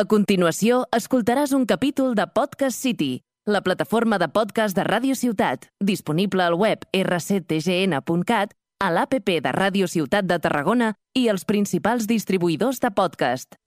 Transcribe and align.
A 0.00 0.06
continuació, 0.08 0.86
escoltaràs 0.96 1.50
un 1.52 1.66
capítol 1.68 2.14
de 2.16 2.24
Podcast 2.32 2.78
City, 2.80 3.18
la 3.44 3.60
plataforma 3.60 4.16
de 4.16 4.30
podcast 4.32 4.72
de 4.78 4.86
Ràdio 4.86 5.12
Ciutat, 5.12 5.66
disponible 5.76 6.40
al 6.46 6.56
web 6.56 6.86
rctgn.cat, 6.96 8.54
a 8.80 8.88
l'APP 8.96 9.28
de 9.44 9.52
Ràdio 9.52 9.90
Ciutat 9.92 10.24
de 10.24 10.38
Tarragona 10.40 10.94
i 11.12 11.26
els 11.28 11.44
principals 11.44 12.08
distribuïdors 12.08 12.80
de 12.80 12.94
podcast. 12.96 13.60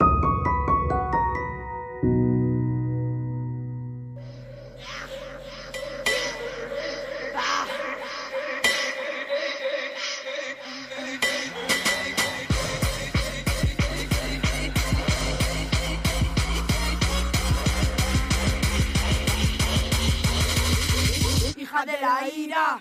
De 21.93 22.02
la 22.02 22.27
ira. 22.35 22.77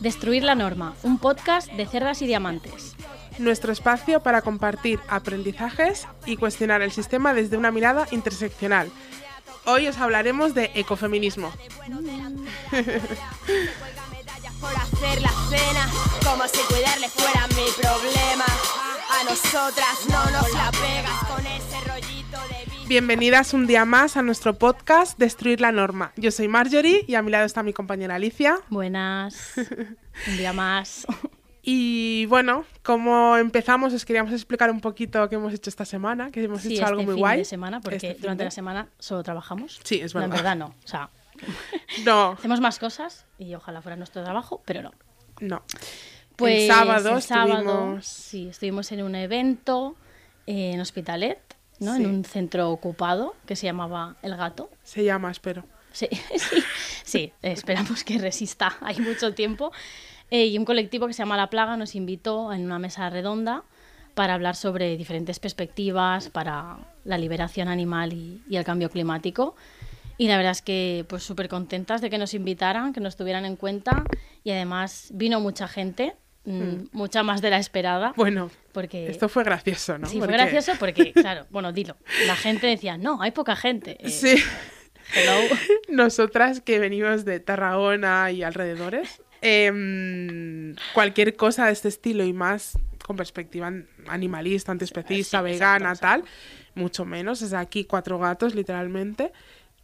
Destruir 0.00 0.44
la 0.44 0.54
norma, 0.54 0.94
un 1.02 1.18
podcast 1.18 1.70
de 1.72 1.86
cerdas 1.86 2.22
y 2.22 2.26
diamantes. 2.26 2.94
Nuestro 3.38 3.72
espacio 3.72 4.20
para 4.22 4.42
compartir 4.42 5.00
aprendizajes 5.08 6.06
y 6.24 6.36
cuestionar 6.36 6.82
el 6.82 6.92
sistema 6.92 7.34
desde 7.34 7.56
una 7.56 7.72
mirada 7.72 8.06
interseccional. 8.10 8.90
Hoy 9.64 9.88
os 9.88 9.98
hablaremos 9.98 10.54
de 10.54 10.70
ecofeminismo. 10.74 11.50
Por 14.60 14.74
hacer 14.74 15.20
la 15.20 15.32
cena, 15.50 15.90
como 16.24 16.46
si 16.48 16.60
cuidarle 16.72 17.08
fuera 17.08 17.46
mi 17.48 17.66
problema. 17.82 18.46
A 19.18 19.24
nosotras 19.24 19.98
no 20.08 20.24
nos 20.30 20.52
la 20.52 20.70
pegas 20.70 21.25
Bienvenidas 22.88 23.52
un 23.52 23.66
día 23.66 23.84
más 23.84 24.16
a 24.16 24.22
nuestro 24.22 24.54
podcast 24.58 25.18
Destruir 25.18 25.60
la 25.60 25.72
norma. 25.72 26.12
Yo 26.16 26.30
soy 26.30 26.46
Marjorie 26.48 27.04
y 27.08 27.14
a 27.16 27.22
mi 27.22 27.30
lado 27.32 27.44
está 27.44 27.62
mi 27.62 27.72
compañera 27.72 28.14
Alicia. 28.14 28.58
Buenas. 28.68 29.54
Un 30.28 30.36
día 30.36 30.52
más. 30.52 31.04
Y 31.62 32.26
bueno, 32.26 32.64
como 32.84 33.36
empezamos, 33.36 33.92
os 33.92 34.04
queríamos 34.04 34.32
explicar 34.32 34.70
un 34.70 34.80
poquito 34.80 35.28
qué 35.28 35.34
hemos 35.34 35.52
hecho 35.52 35.68
esta 35.68 35.84
semana, 35.84 36.30
que 36.30 36.44
hemos 36.44 36.62
Sí, 36.62 36.76
hecho 36.76 36.86
algo 36.86 37.00
este 37.00 37.06
muy 37.06 37.14
fin 37.16 37.20
guay. 37.20 37.38
de 37.38 37.44
semana, 37.44 37.80
porque 37.80 37.96
Este 37.96 38.14
durante 38.14 38.42
de- 38.42 38.46
la 38.46 38.50
semana 38.52 38.88
solo 39.00 39.22
trabajamos. 39.24 39.80
Sí, 39.82 40.00
es 40.00 40.14
No, 40.14 40.22
en 40.22 40.30
verdad. 40.30 40.44
verdad 40.44 40.56
no. 40.56 40.66
O 40.84 40.86
sea, 40.88 41.10
No, 42.04 42.30
hacemos 42.38 42.60
más 42.60 42.78
cosas 42.78 43.26
y 43.38 43.52
ojalá 43.54 43.82
fuera 43.82 43.96
nuestro 43.96 44.22
trabajo, 44.22 44.62
pero 44.64 44.82
no. 44.82 44.92
no. 45.40 45.62
Pues 46.36 46.62
el 46.62 46.68
sábado 46.68 47.16
el 47.16 47.22
sábado, 47.22 47.58
estuvimos... 47.58 48.06
sí, 48.06 48.48
estuvimos 48.48 48.92
en 48.92 49.02
un 49.02 49.14
evento 49.16 49.96
eh, 50.46 50.70
en 50.74 50.80
Hospitalet, 50.80 51.55
¿no? 51.80 51.94
Sí. 51.94 52.02
En 52.02 52.10
un 52.10 52.24
centro 52.24 52.70
ocupado 52.70 53.34
que 53.46 53.56
se 53.56 53.66
llamaba 53.66 54.16
El 54.22 54.36
Gato. 54.36 54.70
Se 54.82 55.04
llama, 55.04 55.30
espero. 55.30 55.64
Sí, 55.92 56.08
sí, 56.36 56.62
sí, 57.04 57.32
esperamos 57.42 58.04
que 58.04 58.18
resista. 58.18 58.76
Hay 58.80 58.98
mucho 59.00 59.34
tiempo. 59.34 59.72
Eh, 60.30 60.46
y 60.46 60.58
un 60.58 60.64
colectivo 60.64 61.06
que 61.06 61.12
se 61.12 61.18
llama 61.18 61.36
La 61.36 61.50
Plaga 61.50 61.76
nos 61.76 61.94
invitó 61.94 62.52
en 62.52 62.64
una 62.64 62.78
mesa 62.78 63.08
redonda 63.10 63.62
para 64.14 64.34
hablar 64.34 64.56
sobre 64.56 64.96
diferentes 64.96 65.38
perspectivas 65.38 66.30
para 66.30 66.78
la 67.04 67.18
liberación 67.18 67.68
animal 67.68 68.12
y, 68.12 68.42
y 68.48 68.56
el 68.56 68.64
cambio 68.64 68.90
climático. 68.90 69.54
Y 70.18 70.28
la 70.28 70.36
verdad 70.36 70.52
es 70.52 70.62
que 70.62 71.04
pues 71.08 71.22
súper 71.22 71.48
contentas 71.48 72.00
de 72.00 72.10
que 72.10 72.18
nos 72.18 72.34
invitaran, 72.34 72.92
que 72.92 73.00
nos 73.00 73.16
tuvieran 73.16 73.44
en 73.44 73.56
cuenta. 73.56 74.04
Y 74.42 74.50
además 74.50 75.08
vino 75.12 75.40
mucha 75.40 75.68
gente, 75.68 76.16
mm, 76.46 76.88
mucha 76.92 77.22
más 77.22 77.40
de 77.42 77.50
la 77.50 77.58
esperada. 77.58 78.12
Bueno, 78.16 78.50
porque 78.72 79.08
esto 79.08 79.28
fue 79.28 79.44
gracioso, 79.44 79.98
¿no? 79.98 80.06
sí, 80.06 80.18
fue 80.18 80.26
Porque- 80.28 80.42
gracioso 80.42 80.72
porque, 80.78 81.12
claro, 81.12 81.46
bueno, 81.50 81.72
dilo. 81.72 81.96
La 82.26 82.36
gente 82.36 82.66
decía, 82.66 82.96
no, 82.96 83.20
hay 83.20 83.32
poca 83.32 83.54
gente. 83.56 83.98
Eh, 84.00 84.10
Sí. 84.10 84.36
hello. 85.14 85.32
Nosotras 85.88 86.60
que 86.60 86.78
venimos 86.78 87.24
de 87.24 87.40
Tarragona 87.40 88.30
y 88.30 88.42
alrededores, 88.42 89.22
em, 89.42 90.74
cualquier 90.94 91.36
cosa 91.36 91.66
de 91.66 91.72
este 91.72 91.88
estilo 91.88 92.24
y 92.24 92.32
más 92.32 92.78
con 93.04 93.16
perspectiva 93.16 93.72
animalista, 94.08 94.72
antiespecista, 94.72 95.38
Sí, 95.38 95.44
vegana, 95.44 95.90
exacto, 95.92 96.24
tal, 96.24 96.24
mucho 96.74 97.04
menos. 97.04 97.40
Es 97.42 97.52
aquí 97.52 97.84
cuatro 97.84 98.18
gatos, 98.18 98.54
literalmente. 98.54 99.32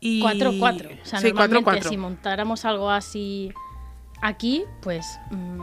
Y... 0.01 0.21
Cuatro, 0.21 0.53
cuatro. 0.59 0.89
O 0.91 1.05
sea, 1.07 1.21
sí, 1.21 1.31
cuatro, 1.31 1.55
normalmente 1.55 1.65
cuatro. 1.65 1.91
si 1.91 1.97
montáramos 1.97 2.65
algo 2.65 2.91
así 2.91 3.53
aquí, 4.21 4.65
pues 4.81 5.07
mm, 5.31 5.61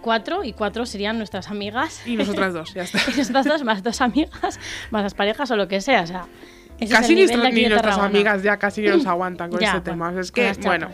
cuatro 0.00 0.44
y 0.44 0.52
cuatro 0.52 0.86
serían 0.86 1.18
nuestras 1.18 1.48
amigas. 1.50 2.02
Y 2.06 2.16
nosotras 2.16 2.52
dos, 2.54 2.74
ya 2.74 2.82
está. 2.84 2.98
y 3.10 3.14
nuestras 3.16 3.44
dos 3.46 3.62
más 3.64 3.82
dos 3.82 4.00
amigas, 4.00 4.58
más 4.90 5.02
las 5.02 5.14
parejas 5.14 5.50
o 5.50 5.56
lo 5.56 5.68
que 5.68 5.80
sea. 5.80 6.02
O 6.02 6.06
sea, 6.06 6.26
ese 6.78 6.84
es 6.94 7.00
Casi 7.00 7.14
ni, 7.14 7.26
ni 7.26 7.66
nuestras 7.68 7.98
amigas 7.98 8.42
ya 8.42 8.56
casi 8.58 8.82
nos 8.82 9.06
aguantan 9.06 9.50
con 9.50 9.60
Ya, 9.60 9.68
este 9.68 9.80
tema. 9.90 10.06
bueno, 10.06 10.20
Es 10.20 10.32
que, 10.32 10.52
bueno, 10.64 10.88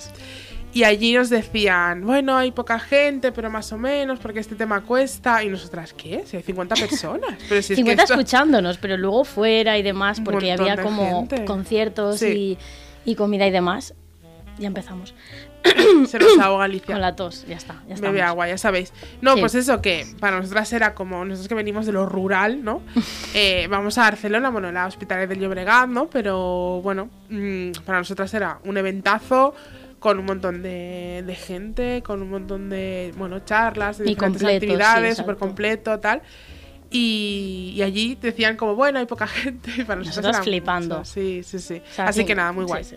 y 0.72 0.84
allí 0.84 1.14
nos 1.14 1.30
decían, 1.30 2.04
bueno, 2.04 2.36
hay 2.36 2.50
poca 2.52 2.78
gente, 2.78 3.32
pero 3.32 3.48
más 3.50 3.72
o 3.72 3.78
menos, 3.78 4.18
porque 4.18 4.40
este 4.40 4.56
tema 4.56 4.82
cuesta. 4.82 5.42
Y 5.42 5.48
nosotras, 5.48 5.94
¿qué? 5.94 6.24
Si 6.26 6.36
hay 6.36 6.42
50 6.42 6.74
personas. 6.88 7.30
Pero 7.48 7.62
si 7.62 7.72
es 7.72 7.76
50 7.78 7.96
que 7.96 8.02
esto- 8.02 8.14
escuchándonos, 8.14 8.76
pero 8.76 8.96
luego 8.98 9.24
fuera 9.24 9.78
y 9.78 9.82
demás, 9.82 10.20
porque 10.20 10.52
había 10.52 10.76
como 10.82 11.20
gente. 11.28 11.44
conciertos 11.46 12.18
Sí. 12.18 12.58
y, 13.06 13.10
y 13.10 13.14
comida 13.14 13.46
y 13.46 13.50
demás. 13.50 13.94
Ya 14.58 14.66
empezamos. 14.66 15.14
se 16.06 16.18
nos 16.18 16.38
ahoga 16.40 16.64
Alicia. 16.64 16.86
Con 16.94 17.00
la 17.00 17.16
tos, 17.16 17.46
ya 17.46 17.56
está. 17.56 17.82
Ya 17.88 17.96
Bebe 17.96 18.22
agua, 18.22 18.48
ya 18.48 18.58
sabéis. 18.58 18.92
No, 19.20 19.34
Sí. 19.34 19.40
pues 19.40 19.54
eso 19.54 19.80
que 19.82 20.06
para 20.20 20.38
nosotras 20.38 20.72
era 20.72 20.94
como 20.94 21.24
nosotros 21.24 21.48
que 21.48 21.54
venimos 21.54 21.86
de 21.86 21.92
lo 21.92 22.06
rural, 22.06 22.62
¿no? 22.64 22.82
Eh, 23.34 23.66
vamos 23.68 23.98
a 23.98 24.02
Barcelona, 24.02 24.50
bueno, 24.50 24.72
la 24.72 24.86
Hospitalet 24.86 25.28
del 25.28 25.40
Llobregat, 25.40 25.88
¿no? 25.88 26.08
Pero 26.08 26.80
bueno, 26.82 27.10
mm, 27.28 27.72
para 27.84 27.98
nosotras 27.98 28.32
era 28.34 28.60
un 28.64 28.76
eventazo 28.78 29.54
con 29.98 30.18
un 30.18 30.24
montón 30.26 30.62
de, 30.62 31.22
de 31.26 31.34
gente, 31.34 32.02
con 32.04 32.22
un 32.22 32.30
montón 32.30 32.70
de, 32.70 33.12
bueno, 33.16 33.40
charlas, 33.40 33.98
de 33.98 34.04
Y 34.04 34.08
diferentes 34.10 34.42
completo, 34.42 34.64
actividades, 34.64 35.16
súper 35.16 35.36
completo, 35.36 35.98
tal. 36.00 36.22
Y, 36.90 37.72
y 37.76 37.82
allí 37.82 38.16
decían 38.20 38.56
como, 38.56 38.74
bueno, 38.76 38.98
hay 38.98 39.06
poca 39.06 39.26
gente. 39.26 39.70
Y 39.76 39.84
para 39.84 40.00
era 40.02 40.42
flipando. 40.42 40.98
mucho. 40.98 41.10
Sí, 41.10 41.42
sí, 41.42 41.58
sí. 41.58 41.82
O 41.90 41.92
sea, 41.94 42.06
Así 42.08 42.20
sí, 42.20 42.26
que 42.26 42.34
nada, 42.34 42.52
muy 42.52 42.64
sí, 42.64 42.68
guay. 42.68 42.84
sí. 42.84 42.96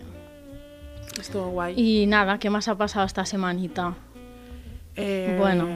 Estuvo 1.18 1.48
guay. 1.48 1.74
Y 1.76 2.06
nada, 2.06 2.38
¿qué 2.38 2.50
más 2.50 2.68
ha 2.68 2.76
pasado 2.76 3.06
esta 3.06 3.24
semanita? 3.24 3.94
Eh, 4.96 5.36
Bueno, 5.38 5.68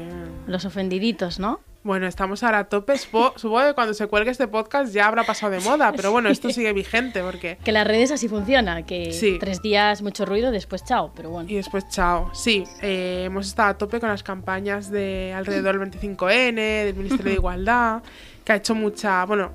los 0.46 0.64
ofendiditos, 0.64 1.38
¿no? 1.38 1.60
Bueno, 1.82 2.06
estamos 2.06 2.42
ahora 2.42 2.60
a 2.60 2.64
tope. 2.64 2.94
Supo- 2.94 3.34
Supongo 3.36 3.66
que 3.66 3.74
cuando 3.74 3.92
se 3.92 4.06
cuelgue 4.06 4.30
este 4.30 4.48
podcast 4.48 4.92
ya 4.94 5.06
habrá 5.06 5.24
pasado 5.24 5.52
de 5.52 5.60
moda, 5.60 5.92
pero 5.94 6.10
bueno, 6.12 6.30
esto 6.30 6.48
sigue 6.48 6.72
vigente 6.72 7.20
porque... 7.22 7.58
Que 7.62 7.72
las 7.72 7.86
redes 7.86 8.10
así 8.10 8.26
funcionan, 8.26 8.84
que 8.84 9.12
Sí. 9.12 9.36
tres 9.38 9.60
días 9.60 10.00
mucho 10.00 10.24
ruido, 10.24 10.50
después 10.50 10.82
chao, 10.84 11.12
pero 11.14 11.28
bueno. 11.28 11.50
Y 11.50 11.54
después, 11.56 11.86
chao. 11.90 12.30
Sí, 12.34 12.64
eh, 12.80 13.24
hemos 13.26 13.46
estado 13.48 13.68
a 13.68 13.76
tope 13.78 14.00
con 14.00 14.08
las 14.08 14.22
campañas 14.22 14.90
de 14.90 15.34
alrededor 15.36 15.78
del 15.78 15.90
25N, 15.90 16.54
del 16.84 16.94
Ministerio 16.94 17.26
de 17.32 17.34
Igualdad, 17.34 18.02
que 18.44 18.52
ha 18.52 18.56
hecho 18.56 18.74
mucha, 18.74 19.22
bueno, 19.26 19.52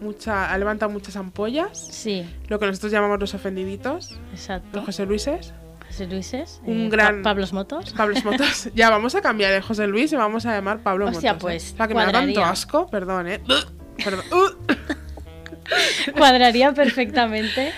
mucha, 0.00 0.52
ha 0.52 0.58
levantado 0.58 0.90
muchas 0.92 1.16
ampollas, 1.16 1.78
Sí, 1.78 2.26
lo 2.48 2.58
que 2.58 2.66
nosotros 2.66 2.92
llamamos 2.92 3.18
los 3.20 3.34
ofendiditos, 3.34 4.18
exacto. 4.32 4.68
los 4.76 4.84
José 4.86 5.06
Luises, 5.06 5.54
José 5.86 6.06
Luises, 6.06 6.60
Un 6.64 6.86
eh, 6.86 6.88
gran- 6.90 7.22
Pa- 7.22 7.30
Pablos 7.30 7.52
Motos. 7.52 7.92
Pablo 7.96 8.16
Motos. 8.24 8.68
ya, 8.74 8.90
vamos 8.90 9.14
a 9.14 9.20
cambiar 9.22 9.52
el 9.52 9.62
José 9.62 9.86
Luis 9.86 10.12
y 10.12 10.16
vamos 10.16 10.44
a 10.46 10.52
llamar 10.52 10.80
Pablo 10.82 11.06
Hostia, 11.06 11.34
Motos. 11.34 11.42
pues, 11.42 11.70
¿eh? 11.70 11.74
O 11.74 11.76
sea, 11.76 11.88
que 11.88 11.94
me 11.94 12.04
da 12.04 12.12
tanto 12.12 12.44
asco, 12.44 12.86
perdón, 12.88 13.28
¿eh? 13.28 13.40
Perdón. 14.04 14.24
Uh. 14.32 16.12
Cuadraría 16.18 16.72
perfectamente 16.72 17.72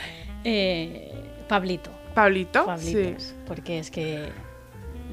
eh, 0.45 1.13
Pablito. 1.49 1.91
Pablito, 2.15 2.65
Pablitos. 2.67 3.23
sí. 3.23 3.35
Porque 3.47 3.79
es 3.79 3.91
que 3.91 4.31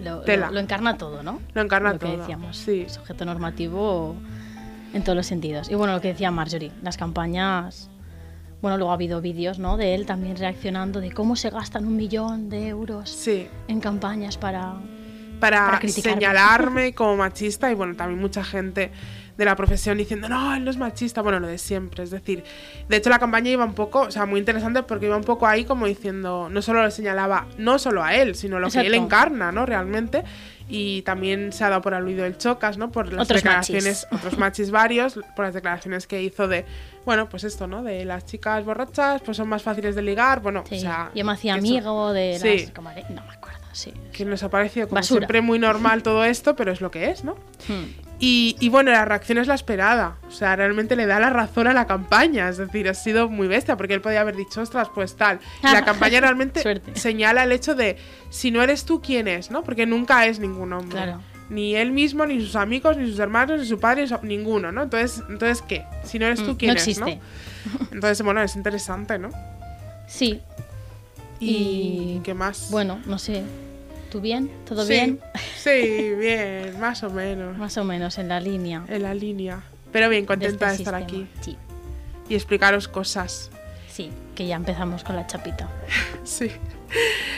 lo, 0.01 0.21
Tela. 0.21 0.47
lo- 0.47 0.53
lo 0.53 0.59
encarna 0.61 0.97
todo, 0.97 1.21
¿no? 1.23 1.41
Lo 1.53 1.61
encarna 1.61 1.93
lo 1.93 1.99
que 1.99 2.05
todo. 2.07 2.17
decíamos. 2.17 2.57
Sí. 2.57 2.85
Sujeto 2.87 3.25
normativo 3.25 4.15
en 4.93 5.03
todos 5.03 5.15
los 5.15 5.25
sentidos. 5.27 5.69
Y 5.69 5.75
bueno, 5.75 5.93
lo 5.93 6.01
que 6.01 6.09
decía 6.09 6.31
Marjorie, 6.31 6.71
las 6.81 6.97
campañas. 6.97 7.89
Bueno, 8.61 8.77
luego 8.77 8.91
ha 8.91 8.93
habido 8.95 9.19
vídeos, 9.19 9.59
¿no? 9.59 9.75
De 9.75 9.93
él 9.93 10.05
también 10.05 10.37
reaccionando 10.37 11.01
de 11.01 11.11
cómo 11.11 11.35
se 11.35 11.49
gastan 11.49 11.85
un 11.85 11.97
millón 11.97 12.49
de 12.49 12.69
euros 12.69 13.09
Sí. 13.09 13.47
en 13.67 13.81
campañas 13.81 14.37
para. 14.37 14.75
para, 15.41 15.81
señalarme 15.87 16.93
como 16.95 17.17
machista 17.17 17.69
y 17.69 17.75
bueno, 17.75 17.95
también 17.95 18.21
mucha 18.21 18.43
gente 18.43 18.91
de 19.35 19.45
la 19.45 19.55
profesión 19.55 19.97
diciendo, 19.97 20.29
no, 20.29 20.55
él 20.55 20.63
no 20.63 20.69
es 20.71 20.77
machista, 20.77 21.21
bueno, 21.21 21.39
lo 21.39 21.47
de 21.47 21.57
siempre, 21.57 22.03
es 22.03 22.11
decir, 22.11 22.43
de 22.87 22.95
hecho 22.97 23.09
la 23.09 23.17
campaña 23.17 23.49
iba 23.49 23.65
un 23.65 23.73
poco, 23.73 24.01
o 24.01 24.11
sea, 24.11 24.25
muy 24.27 24.39
interesante 24.39 24.83
porque 24.83 25.07
iba 25.07 25.17
un 25.17 25.23
poco 25.23 25.47
ahí 25.47 25.65
como 25.65 25.87
diciendo, 25.87 26.49
no 26.49 26.61
solo 26.61 26.83
le 26.83 26.91
señalaba, 26.91 27.47
no 27.57 27.79
solo 27.79 28.03
a 28.03 28.13
él, 28.15 28.35
sino 28.35 28.59
lo 28.59 28.69
que 28.69 28.79
él 28.81 28.93
Exacto. 28.93 29.03
encarna, 29.05 29.51
¿no? 29.51 29.65
Realmente, 29.65 30.23
y 30.75 31.03
también 31.03 31.53
se 31.53 31.63
ha 31.63 31.69
dado 31.69 31.81
por 31.83 31.93
aludido 31.93 32.25
el 32.25 32.37
Chocas, 32.37 32.77
¿no? 32.79 32.91
Por 32.91 33.13
las 33.13 33.25
Otros 33.25 33.43
declaraciones, 33.43 34.07
machis. 34.09 34.17
otros 34.19 34.37
machis 34.39 34.71
varios, 34.71 35.19
por 35.35 35.45
las 35.45 35.53
declaraciones 35.53 36.07
que 36.07 36.21
hizo 36.23 36.47
de, 36.47 36.65
bueno, 37.05 37.29
pues 37.29 37.43
esto, 37.43 37.67
¿no? 37.67 37.83
De 37.83 38.05
las 38.05 38.25
chicas 38.25 38.65
borrachas, 38.65 39.21
pues 39.21 39.37
son 39.37 39.47
más 39.49 39.61
fáciles 39.61 39.93
de 39.95 40.01
ligar, 40.01 40.41
bueno, 40.41 40.63
Sí. 40.67 40.77
o 40.77 40.79
sea... 40.79 41.11
Yo 41.13 41.23
me 41.23 41.33
hacía 41.33 41.55
eso. 41.57 41.59
amigo 41.67 42.11
de 42.13 42.39
Sí. 42.41 42.59
las 42.65 42.73
camare- 42.73 43.05
No 43.09 43.23
me 43.23 43.33
acuerdo, 43.33 43.59
sí. 43.71 43.93
que 44.11 44.25
nos 44.25 44.41
ha 44.41 44.49
parecido 44.49 44.87
como 44.87 44.99
Basura. 44.99 45.19
siempre 45.19 45.41
muy 45.41 45.59
normal 45.59 46.01
todo 46.01 46.23
esto, 46.25 46.55
pero 46.55 46.71
es 46.71 46.81
lo 46.81 46.89
que 46.89 47.09
es, 47.11 47.23
¿no? 47.23 47.35
Hmm. 47.67 48.02
Y, 48.25 48.55
y 48.61 48.69
bueno, 48.69 48.91
la 48.91 49.03
reacción 49.03 49.37
es 49.37 49.47
la 49.47 49.53
esperada. 49.55 50.15
O 50.27 50.31
sea, 50.31 50.55
realmente 50.55 50.95
le 50.95 51.05
da 51.05 51.19
la 51.19 51.29
razón 51.29 51.67
a 51.67 51.73
la 51.73 51.85
campaña. 51.87 52.47
Es 52.47 52.57
decir, 52.57 52.87
ha 52.87 52.93
sido 52.93 53.27
muy 53.29 53.47
bestia 53.47 53.75
porque 53.75 53.93
él 53.93 54.01
podía 54.01 54.21
haber 54.21 54.35
dicho, 54.37 54.61
ostras, 54.61 54.87
pues 54.95 55.15
tal. 55.17 55.39
Y 55.61 55.67
la 55.73 55.83
campaña 55.83 56.21
realmente 56.21 56.61
señala 56.93 57.43
el 57.43 57.51
hecho 57.51 57.75
de, 57.75 57.97
si 58.29 58.49
no 58.51 58.61
eres 58.61 58.85
tú, 58.85 59.01
¿quién 59.01 59.27
es? 59.27 59.51
¿no? 59.51 59.63
Porque 59.63 59.85
nunca 59.85 60.25
es 60.25 60.39
ningún 60.39 60.71
hombre. 60.71 60.91
Claro. 61.03 61.21
Ni 61.49 61.75
él 61.75 61.91
mismo, 61.91 62.25
ni 62.25 62.39
sus 62.39 62.55
amigos, 62.55 62.95
ni 62.97 63.05
sus 63.09 63.19
hermanos, 63.19 63.59
ni 63.59 63.65
su 63.67 63.77
padre, 63.77 64.03
ni 64.03 64.07
su- 64.07 64.19
ninguno, 64.23 64.71
¿no? 64.71 64.83
Entonces, 64.83 65.21
entonces 65.29 65.61
¿qué? 65.61 65.83
Si 66.05 66.17
no 66.17 66.25
eres 66.27 66.41
tú, 66.41 66.53
Mm, 66.53 66.55
¿quién 66.55 66.69
no 66.71 66.77
es? 66.77 66.87
existe. 66.87 67.15
¿no? 67.75 67.87
Entonces, 67.91 68.21
bueno, 68.23 68.41
es 68.41 68.55
interesante, 68.55 69.19
¿no? 69.19 69.29
Sí, 70.07 70.41
Y, 71.41 71.49
Y, 71.49 72.21
¿qué 72.23 72.33
más? 72.33 72.69
bueno, 72.71 72.99
no 73.05 73.19
sé. 73.19 73.43
¿Tú 74.13 74.21
bien? 74.21 74.51
¿Todo 74.63 74.85
Sí, 74.85 74.93
bien? 74.93 75.19
Sí, 75.57 76.13
bien, 76.19 76.79
más 76.79 77.01
o 77.01 77.09
menos. 77.09 77.57
Más 77.57 77.75
o 77.79 77.83
menos 77.83 78.19
en 78.19 78.27
la 78.27 78.39
línea. 78.39 78.83
En 78.87 79.01
la 79.01 79.15
línea. 79.15 79.63
Pero 79.91 80.07
bien, 80.07 80.21
de 80.21 80.27
contenta 80.27 80.67
de, 80.67 80.71
este 80.73 80.83
estar 80.83 81.01
sistema. 81.01 81.23
aquí 81.23 81.27
Sí, 81.41 81.57
y 82.29 82.35
explicaros 82.35 82.87
cosas. 82.87 83.49
sí, 83.89 84.11
que 84.35 84.45
ya 84.45 84.55
empezamos 84.55 85.03
con 85.03 85.15
la 85.15 85.25
chapita. 85.25 85.67
Sí. 86.23 86.51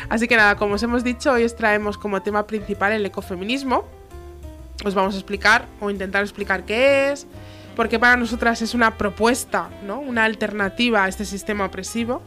Así 0.09 0.27
que 0.27 0.35
nada, 0.35 0.57
como 0.57 0.73
os 0.75 0.83
hemos 0.83 1.05
dicho, 1.05 1.31
hoy 1.31 1.45
os 1.45 1.55
traemos 1.55 1.97
como 1.97 2.21
tema 2.21 2.45
principal 2.45 2.91
el 2.91 3.05
ecofeminismo. 3.05 3.85
Os 4.83 4.93
vamos 4.93 5.15
a 5.15 5.17
explicar 5.17 5.67
o 5.79 5.89
intentar 5.89 6.23
explicar 6.23 6.65
qué 6.65 7.13
es, 7.13 7.25
porque 7.77 7.99
para 7.99 8.17
nosotras 8.17 8.61
es 8.61 8.73
una 8.73 8.97
propuesta, 8.97 9.69
¿no? 9.85 10.01
Una 10.01 10.25
alternativa 10.25 11.05
a 11.05 11.07
este 11.07 11.23
sistema 11.23 11.63
opresivo 11.67 12.21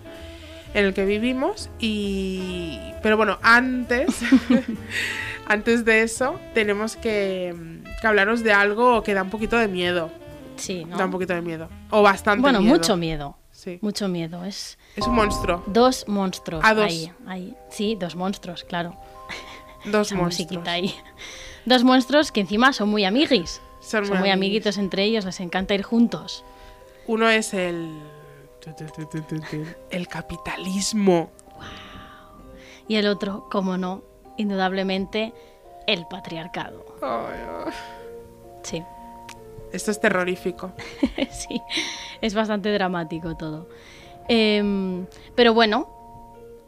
en 0.75 0.85
el 0.85 0.95
que 0.95 1.05
vivimos 1.05 1.71
y 1.79 2.79
pero 3.03 3.17
bueno, 3.17 3.39
antes 3.43 4.21
antes 5.47 5.85
de 5.85 6.03
eso 6.03 6.39
tenemos 6.55 6.97
que, 6.97 7.55
que 8.01 8.07
hablaros 8.07 8.43
de 8.43 8.53
algo 8.53 9.03
que 9.03 9.15
da 9.15 9.23
un 9.23 9.31
poquito 9.31 9.57
de 9.57 9.69
miedo, 9.69 10.11
Sí, 10.57 10.85
¿no? 10.85 10.97
da 10.97 11.05
un 11.07 11.11
poquito 11.11 11.35
de 11.35 11.41
miedo 11.43 11.69
o 11.91 12.03
bastante 12.03 12.43
bueno, 12.43 12.61
miedo. 12.61 12.75
mucho 12.75 12.97
miedo. 12.97 13.37
Sí. 13.51 13.79
Mucho 13.83 14.07
miedo. 14.09 14.45
Es 14.45 14.79
Es 14.95 15.05
un 15.07 15.17
monstruo, 15.17 15.65
dos 15.67 16.05
monstruos. 16.07 16.63
Ah, 16.65 16.75
dos. 16.75 16.85
Ahí, 16.87 17.13
ahí. 17.27 17.55
Sí, 17.71 17.97
dos 17.99 18.15
monstruos, 18.15 18.63
claro. 18.63 18.95
dos 19.85 20.13
monstruos. 20.13 20.67
ahí. 20.69 20.95
Dos 21.65 21.83
monstruos 21.83 22.31
que 22.31 22.41
encima 22.41 22.73
son 22.73 22.89
muy 22.89 23.05
amiguis. 23.05 23.61
Son 23.81 24.07
Son, 24.07 24.19
muy 24.21 24.31
amiguitos 24.31 24.79
entre 24.79 25.03
ellos, 25.05 25.25
les 25.25 25.41
encanta 25.41 25.75
ir 25.75 25.83
juntos. 25.83 26.45
Uno 27.09 27.29
es 27.29 27.53
el. 27.53 27.89
El 29.91 30.09
capitalismo. 30.09 31.31
Y 32.87 32.97
el 32.97 33.07
otro, 33.07 33.49
como 33.51 33.77
no, 33.77 34.03
indudablemente, 34.37 35.33
el 35.87 36.07
patriarcado. 36.07 36.85
Sí, 38.63 38.83
Esto 39.73 39.91
es 39.91 40.01
terrorífico. 40.01 40.73
sí, 41.31 41.61
es 42.21 42.35
bastante 42.35 42.73
dramático 42.73 43.37
todo. 43.37 43.69
Em, 44.29 45.07
pero 45.35 45.55
bueno, 45.55 45.89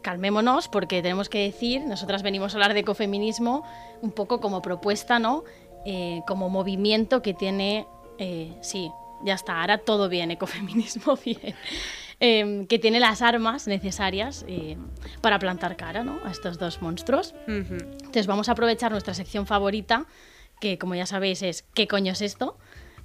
calmémonos 0.02 0.68
porque 0.68 1.02
tenemos 1.02 1.28
que 1.28 1.44
decir, 1.44 1.82
nosotras 1.82 2.22
venimos 2.22 2.52
a 2.52 2.56
hablar 2.56 2.74
de 2.74 2.80
ecofeminismo 2.80 3.64
un 4.00 4.12
poco 4.12 4.40
como 4.40 4.62
propuesta, 4.62 5.18
¿no? 5.18 5.44
Eh, 5.84 6.22
como 6.26 6.48
movimiento 6.48 7.22
que 7.22 7.34
tiene, 7.34 7.86
eh, 8.18 8.56
sí, 8.60 8.90
ya 9.24 9.34
está, 9.34 9.60
ahora 9.60 9.78
todo 9.78 10.08
bien, 10.08 10.30
ecofeminismo 10.30 11.16
bien, 11.24 11.54
Em, 12.22 12.66
que 12.66 12.78
tiene 12.78 13.00
las 13.00 13.22
armas 13.22 13.66
necesarias 13.66 14.44
eh, 14.46 14.76
para 15.22 15.38
plantar 15.38 15.78
cara, 15.78 16.04
¿no? 16.04 16.20
A 16.22 16.30
estos 16.30 16.58
dos 16.58 16.82
monstruos. 16.82 17.34
Ujú. 17.48 17.76
Entonces 17.80 18.26
vamos 18.26 18.50
a 18.50 18.52
aprovechar 18.52 18.90
nuestra 18.92 19.14
sección 19.14 19.46
favorita, 19.46 20.04
que 20.60 20.76
como 20.76 20.94
ya 20.94 21.06
sabéis 21.06 21.40
es 21.42 21.64
¿qué 21.72 21.88
coño 21.88 22.12
es 22.12 22.20
esto? 22.20 22.58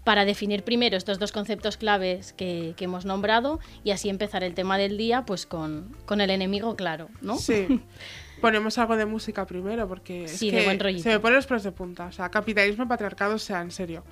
Para 0.04 0.26
definir 0.26 0.64
primero 0.66 0.98
estos 0.98 1.18
dos 1.18 1.32
conceptos 1.32 1.78
claves 1.78 2.34
que, 2.34 2.74
que 2.76 2.84
hemos 2.84 3.06
nombrado 3.06 3.62
y 3.86 3.92
así 3.92 4.10
empezar 4.10 4.44
el 4.44 4.54
tema 4.54 4.78
del 4.78 4.98
día 4.98 5.24
pues 5.26 5.46
con, 5.46 5.96
con 6.06 6.20
el 6.20 6.30
enemigo 6.30 6.76
claro, 6.76 7.08
¿no? 7.22 7.38
Sí. 7.38 7.82
Ponemos 8.42 8.78
algo 8.80 8.98
de 8.98 9.06
música 9.06 9.46
primero 9.48 9.88
porque 9.88 10.26
es 10.26 10.32
Sí, 10.32 10.52
de 10.52 10.58
que 10.58 10.64
buen 10.66 10.78
rollito. 10.78 11.04
se 11.04 11.10
me 11.12 11.20
ponen 11.22 11.38
los 11.38 11.48
pelos 11.48 11.64
de 11.64 11.72
punta. 11.72 12.08
O 12.08 12.12
sea, 12.12 12.28
capitalismo, 12.30 12.86
patriarcado, 12.86 13.40
sea, 13.40 13.62
en 13.62 13.72
serio. 13.72 14.04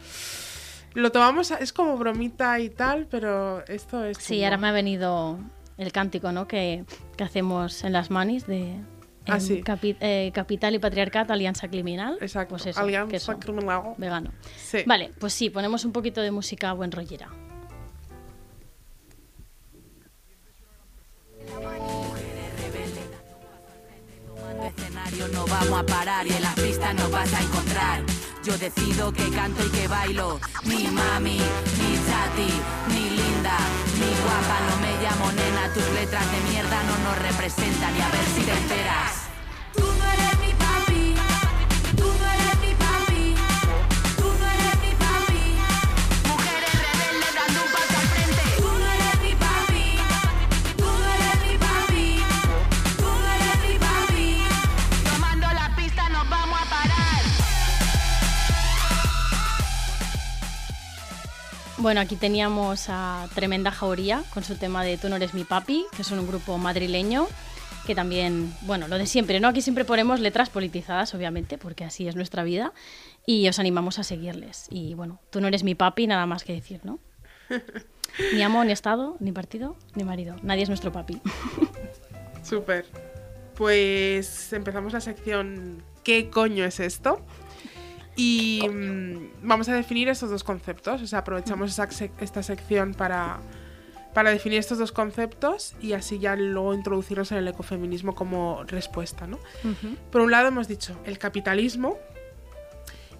Lo 0.93 1.11
tomamos, 1.11 1.51
a- 1.51 1.57
es 1.57 1.73
como 1.73 1.97
bromita 1.97 2.59
y 2.59 2.69
tal, 2.69 3.07
pero 3.09 3.65
esto 3.67 4.03
es. 4.05 4.17
Sí, 4.17 4.35
chungo. 4.35 4.45
ahora 4.45 4.57
me 4.57 4.67
ha 4.67 4.71
venido 4.71 5.39
el 5.77 5.91
cántico, 5.91 6.31
¿no? 6.31 6.47
Que, 6.47 6.85
que 7.17 7.23
hacemos 7.23 7.83
en 7.83 7.93
las 7.93 8.11
manis 8.11 8.45
de 8.45 8.75
Ah, 9.27 9.39
sí. 9.39 9.61
capi- 9.63 9.97
eh, 10.01 10.31
Capital 10.33 10.75
y 10.75 10.79
Patriarcat, 10.79 11.31
Alianza 11.31 11.67
Criminal. 11.69 12.17
Exacto. 12.21 12.49
Pues 12.55 12.65
eso, 12.67 12.79
Alianza 12.81 13.39
criminal. 13.39 13.95
vegano. 13.97 14.31
Sí. 14.55 14.79
Vale, 14.85 15.11
pues 15.19 15.33
sí, 15.33 15.49
ponemos 15.49 15.85
un 15.85 15.91
poquito 15.93 16.21
de 16.21 16.31
música 16.31 16.73
buen 16.73 16.91
rollera. 16.91 17.29
No 25.31 25.45
vamos 25.47 25.79
a 25.79 25.85
parar 25.85 26.27
y 26.27 26.31
en 26.33 26.41
las 26.41 26.53
pistas 26.55 26.93
nos 26.95 27.09
vas 27.11 27.33
a 27.33 27.41
encontrar. 27.41 28.01
Yo 28.43 28.57
decido 28.57 29.13
que 29.13 29.29
canto 29.29 29.65
y 29.65 29.69
que 29.69 29.87
bailo. 29.87 30.37
Ni 30.65 30.85
mami, 30.87 31.37
ni 31.37 31.95
chati, 32.05 32.51
ni 32.89 33.09
linda, 33.11 33.57
ni 33.97 34.09
guapa. 34.21 34.57
No 34.69 34.75
me 34.81 35.01
llamo 35.01 35.31
nena, 35.31 35.73
tus 35.73 35.89
letras 35.93 36.29
de 36.29 36.51
mierda 36.51 36.83
no 36.83 36.97
nos 37.09 37.17
representan 37.19 37.95
y 37.95 38.01
a 38.01 38.09
ver 38.09 38.25
si 38.35 38.41
te 38.41 38.51
enteras. 38.51 39.22
Bueno, 61.83 61.99
aquí 61.99 62.15
teníamos 62.15 62.85
a 62.87 63.27
Tremenda 63.35 63.69
Jauría 63.69 64.23
con 64.33 64.45
su 64.45 64.55
tema 64.55 64.85
de 64.85 64.97
Tú 64.97 65.09
no 65.09 65.17
eres 65.17 65.33
mi 65.33 65.43
papi, 65.43 65.85
que 65.97 66.05
son 66.05 66.17
un 66.17 66.25
grupo 66.25 66.57
madrileño 66.57 67.27
que 67.85 67.93
también, 67.93 68.53
bueno, 68.61 68.87
lo 68.87 68.97
de 68.97 69.05
siempre, 69.05 69.41
¿no? 69.41 69.49
Aquí 69.49 69.61
siempre 69.61 69.83
ponemos 69.83 70.21
letras 70.21 70.49
politizadas, 70.49 71.13
obviamente, 71.13 71.57
porque 71.57 71.83
así 71.83 72.07
es 72.07 72.15
nuestra 72.15 72.45
vida, 72.45 72.71
y 73.25 73.49
os 73.49 73.59
animamos 73.59 73.99
a 73.99 74.03
seguirles. 74.03 74.67
Y 74.69 74.93
bueno, 74.93 75.19
tú 75.29 75.41
no 75.41 75.49
eres 75.49 75.65
mi 75.65 75.75
papi, 75.75 76.07
nada 76.07 76.25
más 76.25 76.45
que 76.45 76.53
decir, 76.53 76.79
¿no? 76.85 76.99
Ni 78.33 78.41
amo, 78.43 78.63
ni 78.63 78.71
estado, 78.71 79.17
ni 79.19 79.33
partido, 79.33 79.75
ni 79.95 80.05
marido. 80.05 80.37
Nadie 80.41 80.63
es 80.63 80.69
nuestro 80.69 80.93
papi. 80.93 81.19
Súper. 82.43 82.85
Pues 83.55 84.53
empezamos 84.53 84.93
la 84.93 85.01
sección 85.01 85.83
¿Qué 86.03 86.29
coño 86.29 86.65
es 86.65 86.79
esto? 86.81 87.25
Y 88.15 88.61
mm, 88.71 89.47
vamos 89.47 89.67
a 89.69 89.73
definir 89.75 90.07
estos 90.09 90.29
dos 90.29 90.43
conceptos. 90.43 91.01
O 91.01 91.07
sea, 91.07 91.19
aprovechamos 91.19 91.71
esa 91.71 91.87
sec- 91.89 92.11
esta 92.19 92.43
sección 92.43 92.93
para, 92.93 93.39
para 94.13 94.29
definir 94.29 94.59
estos 94.59 94.77
dos 94.77 94.91
conceptos 94.91 95.75
y 95.81 95.93
así 95.93 96.19
ya 96.19 96.35
luego 96.35 96.73
introducirlos 96.73 97.31
en 97.31 97.39
el 97.39 97.47
ecofeminismo 97.47 98.13
como 98.13 98.63
respuesta, 98.65 99.25
¿no? 99.25 99.39
Por 100.11 100.21
un 100.21 100.29
lado 100.31 100.47
hemos 100.47 100.67
dicho 100.67 100.95
el 101.05 101.17
capitalismo. 101.17 101.97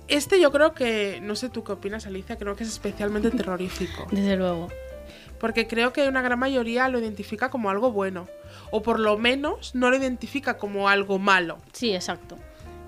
Este 0.07 0.39
yo 0.39 0.51
creo 0.51 0.73
que, 0.73 1.19
no 1.23 1.35
sé 1.35 1.50
tú 1.50 1.63
qué 1.63 1.71
opinas 1.71 2.05
Alicia, 2.05 2.38
creo 2.38 2.55
que 2.55 2.63
es 2.63 2.69
especialmente 2.69 3.31
terrorífico. 3.31 4.05
Desde 4.12 4.35
luego. 4.35 4.67
Porque 5.39 5.67
creo 5.67 5.91
que 5.91 6.07
una 6.07 6.21
gran 6.21 6.39
mayoría 6.39 6.88
lo 6.88 7.00
identifica 7.00 7.50
como 7.50 7.69
algo 7.69 7.91
bueno. 7.91 8.27
O 8.71 8.81
por 8.81 9.00
lo 9.00 9.17
menos 9.17 9.73
no 9.75 9.89
lo 9.89 9.97
identifica 9.97 10.57
como 10.57 10.88
algo 10.88 11.19
malo. 11.19 11.57
Sí, 11.73 11.93
exacto. 11.93 12.38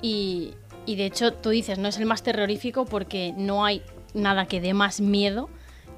Y, 0.01 0.53
y 0.85 0.95
de 0.95 1.05
hecho, 1.05 1.33
tú 1.33 1.49
dices, 1.49 1.77
no 1.79 1.87
es 1.87 1.97
el 1.97 2.05
más 2.05 2.23
terrorífico 2.23 2.85
porque 2.85 3.33
no 3.37 3.65
hay 3.65 3.81
nada 4.13 4.45
que 4.45 4.61
dé 4.61 4.73
más 4.73 5.01
miedo 5.01 5.49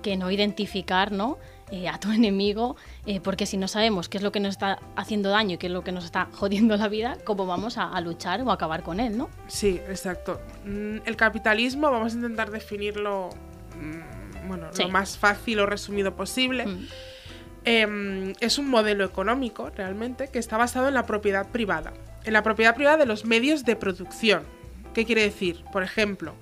que 0.02 0.16
no 0.16 0.30
identificar 0.32 1.12
¿no? 1.12 1.38
Eh, 1.72 1.90
a 1.90 2.00
tu 2.00 2.12
enemigo, 2.14 2.78
eh, 3.06 3.20
porque 3.20 3.46
si 3.46 3.58
no 3.58 3.68
sabemos 3.68 4.08
qué 4.08 4.18
es 4.18 4.24
lo 4.24 4.32
que 4.32 4.40
nos 4.40 4.52
está 4.52 4.80
haciendo 4.96 5.30
daño 5.30 5.56
y 5.56 5.58
qué 5.58 5.68
es 5.68 5.74
lo 5.74 5.84
que 5.84 5.92
nos 5.92 6.06
está 6.06 6.30
jodiendo 6.34 6.78
la 6.78 6.88
vida, 6.88 7.18
¿cómo 7.26 7.46
vamos 7.46 7.78
a, 7.78 7.90
a 7.92 8.00
luchar 8.00 8.42
o 8.44 8.52
a 8.52 8.54
acabar 8.54 8.84
con 8.84 9.00
él? 9.00 9.18
¿no? 9.18 9.30
Sí, 9.48 9.82
exacto. 9.90 10.40
Mm, 10.66 11.00
El 11.06 11.16
capitalismo, 11.18 11.92
vamos 11.92 12.14
a 12.14 12.16
intentar 12.16 12.52
definirlo 12.52 13.30
mm, 13.76 14.48
bueno, 14.48 14.68
Sí. 14.72 14.84
lo 14.84 14.90
más 14.90 15.18
fácil 15.18 15.60
o 15.60 15.66
resumido 15.66 16.16
posible. 16.16 16.66
Mm. 16.68 16.88
Em, 17.66 18.34
es 18.40 18.58
un 18.60 18.70
modelo 18.70 19.04
económico, 19.04 19.70
realmente, 19.76 20.30
que 20.30 20.40
está 20.40 20.56
basado 20.56 20.88
en 20.88 20.94
la 20.94 21.06
propiedad 21.06 21.50
privada. 21.50 21.92
En 22.28 22.34
la 22.34 22.44
propiedad 22.44 22.76
privada 22.76 22.98
de 22.98 23.06
los 23.06 23.26
medios 23.26 23.64
de 23.66 23.76
producción. 23.76 24.44
¿Qué 24.94 25.06
quiere 25.06 25.22
decir? 25.24 25.64
Por 25.72 25.82
ejemplo, 25.82 26.36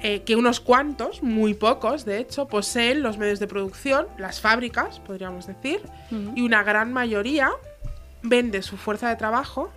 eh, 0.00 0.22
que 0.24 0.36
unos 0.36 0.60
cuantos, 0.60 1.22
muy 1.22 1.54
pocos 1.54 2.04
de 2.04 2.18
hecho, 2.18 2.48
poseen 2.48 3.02
los 3.02 3.16
medios 3.16 3.38
de 3.40 3.46
producción, 3.46 4.06
las 4.18 4.40
fábricas, 4.40 5.00
podríamos 5.00 5.46
decir, 5.46 5.80
y 6.34 6.42
una 6.42 6.62
gran 6.62 6.92
mayoría 6.92 7.50
vende 8.22 8.60
su 8.62 8.76
fuerza 8.76 9.08
de 9.08 9.16
trabajo 9.16 9.72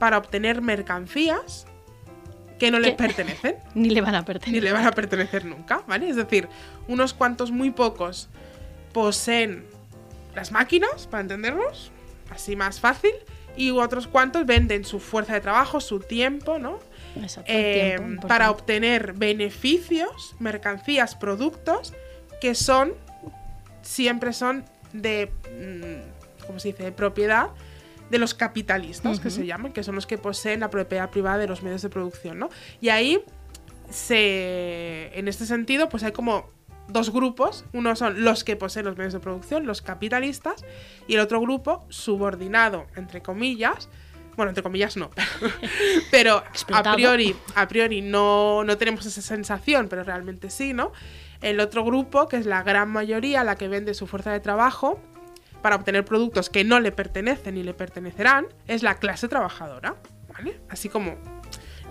para 0.00 0.18
obtener 0.18 0.62
mercancías 0.62 1.66
que 2.58 2.70
no 2.72 2.78
les 2.80 2.92
Que- 2.92 2.96
pertenecen 2.96 3.56
Ni 3.74 3.90
le 3.90 4.00
van 4.00 4.14
a 4.16 4.20
ni 4.20 4.24
pertenecer. 4.24 4.62
le 4.64 4.72
van 4.72 4.86
a 4.86 4.90
pertenecer 4.92 5.44
nunca, 5.44 5.82
¿vale? 5.86 6.08
Es 6.08 6.16
decir, 6.16 6.48
unos 6.88 7.14
cuantos 7.14 7.50
muy 7.52 7.70
pocos 7.70 8.28
poseen 8.92 9.64
las 10.34 10.50
máquinas, 10.50 11.06
para 11.06 11.20
entendernos, 11.20 11.92
así 12.30 12.56
más 12.56 12.80
fácil, 12.80 13.12
y 13.56 13.70
otros 13.70 14.06
cuantos 14.06 14.46
venden 14.46 14.84
su 14.84 15.00
fuerza 15.00 15.34
de 15.34 15.40
trabajo, 15.40 15.80
su 15.80 16.00
tiempo, 16.00 16.58
¿no? 16.58 16.78
Exacto, 17.20 17.52
Eh, 17.52 17.94
tiempo, 17.98 18.26
para 18.26 18.50
obtener 18.50 19.12
beneficios, 19.12 20.34
mercancías, 20.38 21.14
productos 21.14 21.92
que 22.40 22.54
son, 22.54 22.94
siempre 23.82 24.32
son 24.32 24.64
de, 24.92 25.30
mm, 25.56 26.46
¿cómo 26.46 26.58
se 26.58 26.68
dice?, 26.68 26.84
de 26.84 26.92
propiedad 26.92 27.48
de 28.10 28.18
los 28.18 28.34
capitalistas, 28.34 29.20
que 29.20 29.30
se 29.30 29.46
llaman, 29.46 29.72
que 29.72 29.82
son 29.82 29.94
los 29.94 30.06
que 30.06 30.18
poseen 30.18 30.60
la 30.60 30.68
propiedad 30.70 31.08
privada 31.08 31.38
de 31.38 31.46
los 31.46 31.62
medios 31.62 31.80
de 31.82 31.88
producción, 31.88 32.38
¿no? 32.38 32.50
Y 32.80 32.90
ahí, 32.90 33.22
se, 33.90 35.10
en 35.18 35.28
este 35.28 35.46
sentido, 35.46 35.88
pues 35.88 36.02
hay 36.02 36.12
como 36.12 36.50
dos 36.88 37.10
grupos. 37.10 37.64
Uno 37.72 37.94
son 37.96 38.24
los 38.24 38.44
que 38.44 38.56
poseen 38.56 38.86
los 38.86 38.96
medios 38.96 39.12
de 39.12 39.20
producción, 39.20 39.66
los 39.66 39.82
capitalistas, 39.82 40.64
y 41.06 41.14
el 41.14 41.20
otro 41.20 41.40
grupo, 41.40 41.84
subordinado, 41.88 42.86
entre 42.96 43.22
comillas, 43.22 43.88
bueno, 44.36 44.50
entre 44.50 44.62
comillas 44.62 44.96
no, 44.96 45.10
pero 46.10 46.42
a 46.72 46.94
priori, 46.94 47.36
a 47.54 47.68
priori 47.68 48.00
no, 48.00 48.64
no 48.64 48.78
tenemos 48.78 49.04
esa 49.04 49.20
sensación, 49.20 49.88
pero 49.88 50.04
realmente 50.04 50.48
sí, 50.48 50.72
¿no? 50.72 50.92
El 51.42 51.60
otro 51.60 51.84
grupo, 51.84 52.28
que 52.28 52.36
es 52.36 52.46
la 52.46 52.62
gran 52.62 52.88
mayoría, 52.88 53.44
la 53.44 53.56
que 53.56 53.68
vende 53.68 53.94
su 53.94 54.06
fuerza 54.06 54.32
de 54.32 54.40
trabajo 54.40 55.00
para 55.60 55.76
obtener 55.76 56.04
productos 56.04 56.50
que 56.50 56.64
no 56.64 56.80
le 56.80 56.92
pertenecen 56.92 57.54
ni 57.56 57.62
le 57.62 57.74
pertenecerán, 57.74 58.46
es 58.68 58.82
la 58.82 58.98
clase 58.98 59.28
trabajadora, 59.28 59.96
¿vale? 60.32 60.60
Así 60.68 60.88
como 60.88 61.16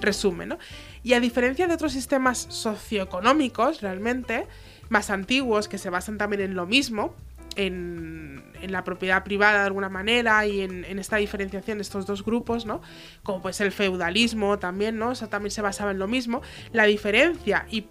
resumen, 0.02 0.50
¿no? 0.50 0.58
Y 1.04 1.14
a 1.14 1.20
diferencia 1.20 1.68
de 1.68 1.74
otros 1.74 1.94
sistemas 1.94 2.48
socioeconómicos, 2.50 3.82
realmente, 3.82 4.48
más 4.92 5.10
antiguos, 5.10 5.68
que 5.68 5.78
se 5.78 5.90
basan 5.90 6.18
también 6.18 6.42
en 6.42 6.54
lo 6.54 6.66
mismo, 6.68 7.16
en, 7.56 8.44
en 8.62 8.72
la 8.72 8.84
propiedad 8.84 9.24
privada 9.24 9.60
de 9.60 9.66
alguna 9.66 9.90
manera 9.90 10.46
y 10.46 10.62
en, 10.62 10.86
en 10.86 11.00
esta 11.00 11.18
diferenciación 11.18 11.78
de 11.78 11.82
estos 11.82 12.06
dos 12.06 12.24
grupos, 12.24 12.66
¿no? 12.66 12.82
Como 13.24 13.42
pues 13.42 13.62
el 13.62 13.72
feudalismo 13.72 14.60
también, 14.60 14.98
¿no? 14.98 15.10
O 15.10 15.16
sea, 15.16 15.30
también 15.30 15.52
se 15.52 15.62
basaba 15.62 15.92
en 15.92 16.00
lo 16.00 16.08
mismo. 16.08 16.42
La 16.74 16.84
diferencia 16.84 17.66
y 17.72 17.88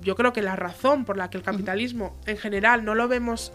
yo 0.00 0.14
creo 0.14 0.32
que 0.32 0.42
la 0.42 0.54
razón 0.54 1.04
por 1.04 1.16
la 1.16 1.28
que 1.28 1.38
el 1.38 1.42
capitalismo 1.42 2.16
en 2.26 2.36
general 2.36 2.84
no 2.84 2.94
lo 2.94 3.08
vemos 3.08 3.52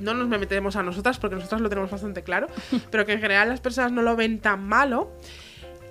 no 0.00 0.14
nos 0.14 0.28
metemos 0.28 0.76
a 0.76 0.82
nosotras 0.82 1.18
porque 1.18 1.36
nosotras 1.36 1.60
lo 1.60 1.68
tenemos 1.68 1.90
bastante 1.90 2.22
claro, 2.22 2.48
pero 2.90 3.06
que 3.06 3.12
en 3.12 3.20
general 3.20 3.48
las 3.48 3.60
personas 3.60 3.92
no 3.92 4.02
lo 4.02 4.14
ven 4.14 4.38
tan 4.40 4.62
malo. 4.62 5.10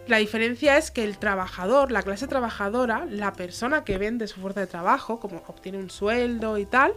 La 0.08 0.18
diferencia 0.18 0.78
es 0.78 0.92
que 0.92 1.04
el 1.04 1.18
trabajador, 1.18 1.92
la 1.92 2.04
clase 2.04 2.28
trabajadora, 2.28 3.06
la 3.10 3.34
persona 3.34 3.84
que 3.84 3.98
vende 3.98 4.28
su 4.28 4.40
fuerza 4.40 4.60
de 4.60 4.68
trabajo, 4.68 5.20
como 5.20 5.44
obtiene 5.48 5.78
un 5.80 5.90
sueldo 5.90 6.58
y 6.60 6.66
tal, 6.66 6.94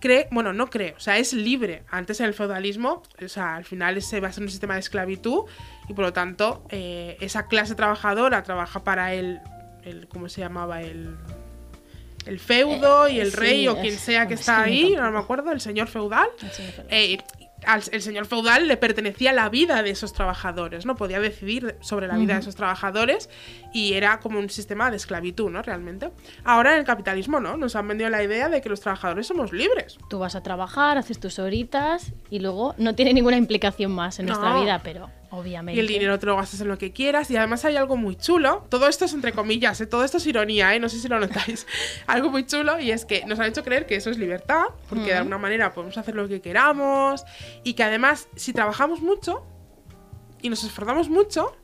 cree, 0.00 0.26
bueno, 0.32 0.52
no 0.52 0.68
cree, 0.68 0.94
o 0.96 1.00
sea, 1.00 1.18
es 1.18 1.32
libre. 1.32 1.84
Antes 1.90 2.18
en 2.20 2.26
el 2.26 2.34
feudalismo, 2.34 3.02
o 3.24 3.28
sea, 3.28 3.54
al 3.56 3.64
final 3.64 4.00
se 4.02 4.18
basa 4.18 4.40
en 4.40 4.44
un 4.44 4.50
sistema 4.50 4.74
de 4.74 4.80
esclavitud 4.80 5.44
y 5.88 5.94
por 5.94 6.04
lo 6.06 6.12
tanto 6.12 6.64
eh, 6.70 7.16
esa 7.20 7.46
clase 7.46 7.74
trabajadora 7.74 8.42
trabaja 8.42 8.82
para 8.82 9.14
el, 9.14 9.40
el 9.84 10.08
¿cómo 10.08 10.28
se 10.28 10.40
llamaba? 10.40 10.82
El, 10.82 11.16
el 12.26 12.40
feudo 12.40 13.06
Eh, 13.06 13.12
y 13.14 13.20
el 13.20 13.30
sí, 13.30 13.36
rey 13.36 13.68
o 13.68 13.76
quien 13.80 13.96
sea 13.96 14.26
que 14.26 14.34
es 14.34 14.40
está 14.40 14.62
ahí, 14.62 14.94
no 14.96 15.10
me 15.12 15.18
acuerdo, 15.18 15.52
el 15.52 15.60
señor 15.60 15.86
feudal. 15.88 16.28
Sí, 16.50 16.62
Eh, 16.88 17.18
al 17.66 17.82
el 17.92 18.02
señor 18.02 18.26
feudal 18.26 18.68
le 18.68 18.76
pertenecía 18.76 19.32
la 19.32 19.48
vida 19.48 19.82
de 19.82 19.90
esos 19.90 20.12
trabajadores, 20.12 20.86
¿no? 20.86 20.96
Podía 20.96 21.20
decidir 21.20 21.76
sobre 21.80 22.06
la 22.06 22.16
vida 22.16 22.34
de 22.34 22.40
esos 22.40 22.56
trabajadores 22.56 23.28
y 23.72 23.94
era 23.94 24.20
como 24.20 24.38
un 24.38 24.50
sistema 24.50 24.90
de 24.90 24.96
esclavitud, 24.96 25.50
¿no? 25.50 25.62
Realmente. 25.62 26.10
Ahora 26.44 26.72
en 26.72 26.80
el 26.80 26.84
capitalismo, 26.84 27.40
¿no? 27.40 27.56
Nos 27.56 27.76
han 27.76 27.88
vendido 27.88 28.10
la 28.10 28.22
idea 28.22 28.48
de 28.48 28.60
que 28.60 28.68
los 28.68 28.80
trabajadores 28.80 29.26
somos 29.26 29.52
libres. 29.52 29.98
Tú 30.08 30.18
vas 30.18 30.34
a 30.34 30.42
trabajar, 30.42 30.98
haces 30.98 31.20
tus 31.20 31.38
horitas 31.38 32.12
y 32.30 32.40
luego 32.40 32.74
no 32.78 32.94
tiene 32.94 33.12
ninguna 33.12 33.36
implicación 33.36 33.92
más 33.92 34.18
en 34.18 34.26
nuestra 34.26 34.60
vida, 34.60 34.80
pero 34.82 35.10
obviamente. 35.30 35.76
Y 35.76 35.80
el 35.80 35.86
dinero 35.86 36.18
te 36.18 36.26
lo 36.26 36.36
gastas 36.36 36.60
en 36.60 36.68
lo 36.68 36.78
que 36.78 36.92
quieras. 36.92 37.30
Y 37.30 37.36
además 37.36 37.64
hay 37.64 37.76
algo 37.76 37.96
muy 37.96 38.16
chulo. 38.16 38.66
Todo 38.68 38.88
esto 38.88 39.04
es 39.04 39.14
entre 39.14 39.32
comillas, 39.32 39.80
¿eh? 39.80 39.86
todo 39.86 40.04
esto 40.04 40.18
es 40.18 40.26
ironía, 40.26 40.74
¿eh? 40.74 40.80
no 40.80 40.88
sé 40.88 40.98
si 40.98 41.08
lo 41.08 41.18
notáis. 41.18 41.66
algo 42.06 42.30
muy 42.30 42.46
chulo 42.46 42.78
y 42.78 42.90
es 42.90 43.04
que 43.04 43.24
nos 43.26 43.38
han 43.38 43.46
hecho 43.46 43.62
creer 43.64 43.86
que 43.86 43.96
eso 43.96 44.10
es 44.10 44.18
libertad, 44.18 44.64
porque 44.88 45.06
de 45.06 45.14
alguna 45.14 45.38
manera 45.38 45.72
podemos 45.72 45.96
hacer 45.98 46.14
lo 46.14 46.28
que 46.28 46.40
queramos. 46.40 47.24
Y 47.64 47.74
que 47.74 47.82
además, 47.82 48.28
si 48.36 48.52
trabajamos 48.52 49.00
mucho 49.00 49.46
y 50.42 50.48
nos 50.48 50.64
esforzamos 50.64 51.08
mucho, 51.08 51.56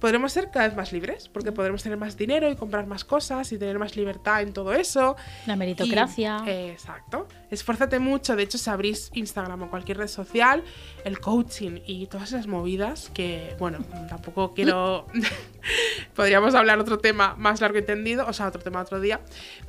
podremos 0.00 0.32
ser 0.32 0.50
cada 0.50 0.68
vez 0.68 0.76
más 0.76 0.92
libres, 0.92 1.28
porque 1.28 1.52
podremos 1.52 1.82
tener 1.82 1.98
más 1.98 2.16
dinero 2.16 2.50
y 2.50 2.56
comprar 2.56 2.86
más 2.86 3.04
cosas 3.04 3.50
y 3.52 3.58
tener 3.58 3.78
más 3.78 3.96
libertad 3.96 4.42
en 4.42 4.52
todo 4.52 4.72
eso. 4.72 5.16
La 5.46 5.56
meritocracia. 5.56 6.42
Y- 6.46 6.48
eh, 6.50 6.70
exacto. 6.72 7.26
Esfuérzate 7.50 7.98
mucho. 7.98 8.36
De 8.36 8.42
hecho, 8.44 8.58
si 8.58 8.68
abrís 8.70 9.10
Instagram 9.14 9.62
o 9.64 9.70
cualquier 9.70 9.98
red 9.98 10.08
social, 10.08 10.62
el 11.04 11.18
coaching 11.20 11.80
y 11.86 12.06
todas 12.06 12.28
esas 12.28 12.46
movidas 12.46 13.10
que, 13.14 13.54
bueno, 13.58 13.78
tampoco 14.08 14.54
quiero. 14.54 15.06
Podríamos 16.14 16.54
hablar 16.54 16.78
otro 16.78 16.98
tema 16.98 17.34
más 17.36 17.60
largo 17.60 17.76
y 17.76 17.80
entendido, 17.80 18.26
o 18.26 18.32
sea, 18.32 18.48
otro 18.48 18.62
tema 18.62 18.80
otro 18.80 19.00
día. 19.00 19.20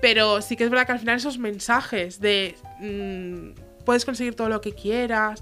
Pero 0.01 0.41
sí 0.41 0.55
que 0.55 0.63
es 0.63 0.69
verdad 0.69 0.85
que 0.85 0.91
al 0.93 0.99
final 0.99 1.17
esos 1.17 1.37
mensajes 1.37 2.19
de. 2.19 2.55
mm, 2.79 3.83
puedes 3.85 4.05
conseguir 4.05 4.35
todo 4.35 4.49
lo 4.49 4.61
que 4.61 4.73
quieras. 4.73 5.41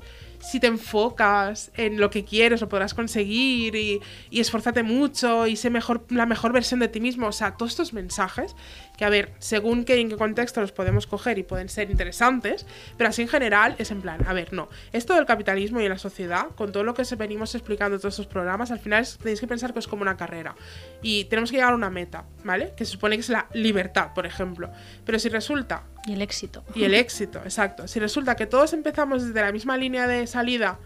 Si 0.49 0.61
te 0.61 0.67
enfocas 0.67 1.71
en 1.75 1.99
lo 1.99 2.09
que 2.09 2.23
quieres, 2.23 2.61
lo 2.61 2.69
podrás 2.69 2.93
conseguir 2.93 3.75
y, 3.75 3.99
y 4.29 4.41
mucho 4.83 5.45
y 5.45 5.57
sé 5.57 5.69
mejor, 5.69 6.05
la 6.09 6.25
mejor 6.25 6.53
versión 6.53 6.79
de 6.79 6.87
ti 6.87 7.01
mismo. 7.01 7.27
O 7.27 7.31
sea, 7.33 7.57
todos 7.57 7.71
estos 7.71 7.91
mensajes 7.91 8.55
que, 8.97 9.03
a 9.03 9.09
ver, 9.09 9.33
según 9.39 9.83
qué 9.83 9.99
en 9.99 10.07
qué 10.07 10.15
contexto 10.15 10.61
los 10.61 10.71
podemos 10.71 11.05
coger 11.05 11.37
y 11.37 11.43
pueden 11.43 11.67
ser 11.67 11.91
interesantes, 11.91 12.65
pero 12.97 13.09
así 13.09 13.23
en 13.23 13.27
general 13.27 13.75
es 13.77 13.91
en 13.91 14.01
plan, 14.01 14.25
a 14.25 14.31
ver, 14.31 14.53
no. 14.53 14.69
Esto 14.93 15.15
del 15.15 15.25
capitalismo 15.25 15.81
y 15.81 15.89
la 15.89 15.97
sociedad, 15.97 16.47
con 16.55 16.71
todo 16.71 16.83
lo 16.83 16.93
que 16.93 17.03
venimos 17.17 17.53
explicando 17.53 17.99
todos 17.99 18.13
estos 18.13 18.27
programas, 18.27 18.71
al 18.71 18.79
final 18.79 19.05
tenéis 19.21 19.41
que 19.41 19.47
pensar 19.47 19.73
que 19.73 19.79
es 19.79 19.87
como 19.87 20.01
una 20.01 20.15
carrera 20.15 20.55
y 21.01 21.25
tenemos 21.25 21.51
que 21.51 21.57
llegar 21.57 21.73
a 21.73 21.75
una 21.75 21.89
meta, 21.89 22.23
¿vale? 22.45 22.73
Que 22.77 22.85
se 22.85 22.91
supone 22.93 23.17
que 23.17 23.21
es 23.21 23.29
la 23.29 23.47
libertad, 23.53 24.13
por 24.13 24.25
ejemplo. 24.25 24.71
Pero 25.05 25.19
si 25.19 25.27
resulta 25.27 25.83
Y 26.07 26.13
el 26.13 26.21
éxito. 26.21 26.63
y 26.73 26.85
el 26.85 26.93
éxito, 26.93 27.39
exacto. 27.43 27.87
Si 27.87 27.99
resulta 27.99 28.35
que 28.35 28.47
todos 28.47 28.73
empezamos 28.73 29.27
desde 29.27 29.41
la 29.41 29.51
misma 29.51 29.77
línea 29.77 30.07
de 30.07 30.25
salida, 30.25 30.79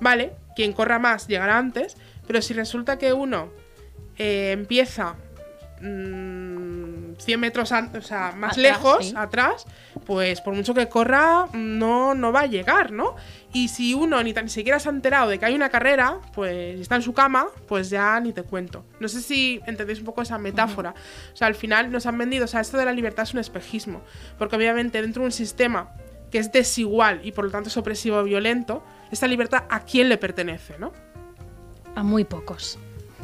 vale, 0.00 0.32
quien 0.54 0.72
corra 0.72 0.98
más 0.98 1.26
llegará 1.26 1.58
antes, 1.58 1.96
pero 2.26 2.40
si 2.40 2.54
resulta 2.54 2.96
que 2.96 3.12
uno 3.12 3.50
eh, 4.18 4.52
empieza 4.52 5.16
mm, 5.80 6.47
100 7.18 7.40
metros 7.40 7.72
o 7.72 8.02
sea, 8.02 8.32
más 8.32 8.52
Atrás, 8.52 8.56
lejos, 8.56 9.06
sí. 9.08 9.14
atrás, 9.16 9.66
pues 10.06 10.40
por 10.40 10.54
mucho 10.54 10.74
que 10.74 10.88
corra, 10.88 11.46
no, 11.52 12.14
no 12.14 12.32
va 12.32 12.40
a 12.40 12.46
llegar, 12.46 12.92
¿no? 12.92 13.16
Y 13.52 13.68
si 13.68 13.94
uno 13.94 14.22
ni 14.22 14.32
tan 14.32 14.48
siquiera 14.48 14.78
se 14.78 14.88
ha 14.88 14.92
enterado 14.92 15.30
de 15.30 15.38
que 15.38 15.46
hay 15.46 15.54
una 15.54 15.68
carrera, 15.68 16.18
pues 16.34 16.80
está 16.80 16.96
en 16.96 17.02
su 17.02 17.12
cama, 17.12 17.46
pues 17.66 17.90
ya 17.90 18.18
ni 18.20 18.32
te 18.32 18.42
cuento. 18.42 18.84
No 19.00 19.08
sé 19.08 19.20
si 19.20 19.60
entendéis 19.66 20.00
un 20.00 20.04
poco 20.04 20.22
esa 20.22 20.38
metáfora. 20.38 20.94
O 21.32 21.36
sea, 21.36 21.46
al 21.46 21.54
final 21.54 21.90
nos 21.90 22.06
han 22.06 22.18
vendido, 22.18 22.44
o 22.44 22.48
sea, 22.48 22.60
esto 22.60 22.76
de 22.76 22.84
la 22.84 22.92
libertad 22.92 23.24
es 23.24 23.32
un 23.32 23.40
espejismo, 23.40 24.02
porque 24.38 24.56
obviamente 24.56 25.00
dentro 25.00 25.22
de 25.22 25.26
un 25.26 25.32
sistema 25.32 25.90
que 26.30 26.38
es 26.38 26.52
desigual 26.52 27.20
y 27.24 27.32
por 27.32 27.44
lo 27.46 27.50
tanto 27.50 27.68
es 27.68 27.76
opresivo 27.76 28.18
o 28.18 28.24
violento, 28.24 28.84
esta 29.10 29.26
libertad 29.26 29.64
a 29.70 29.80
quién 29.80 30.08
le 30.08 30.18
pertenece, 30.18 30.78
¿no? 30.78 30.92
A 31.94 32.02
muy 32.02 32.24
pocos. 32.24 32.78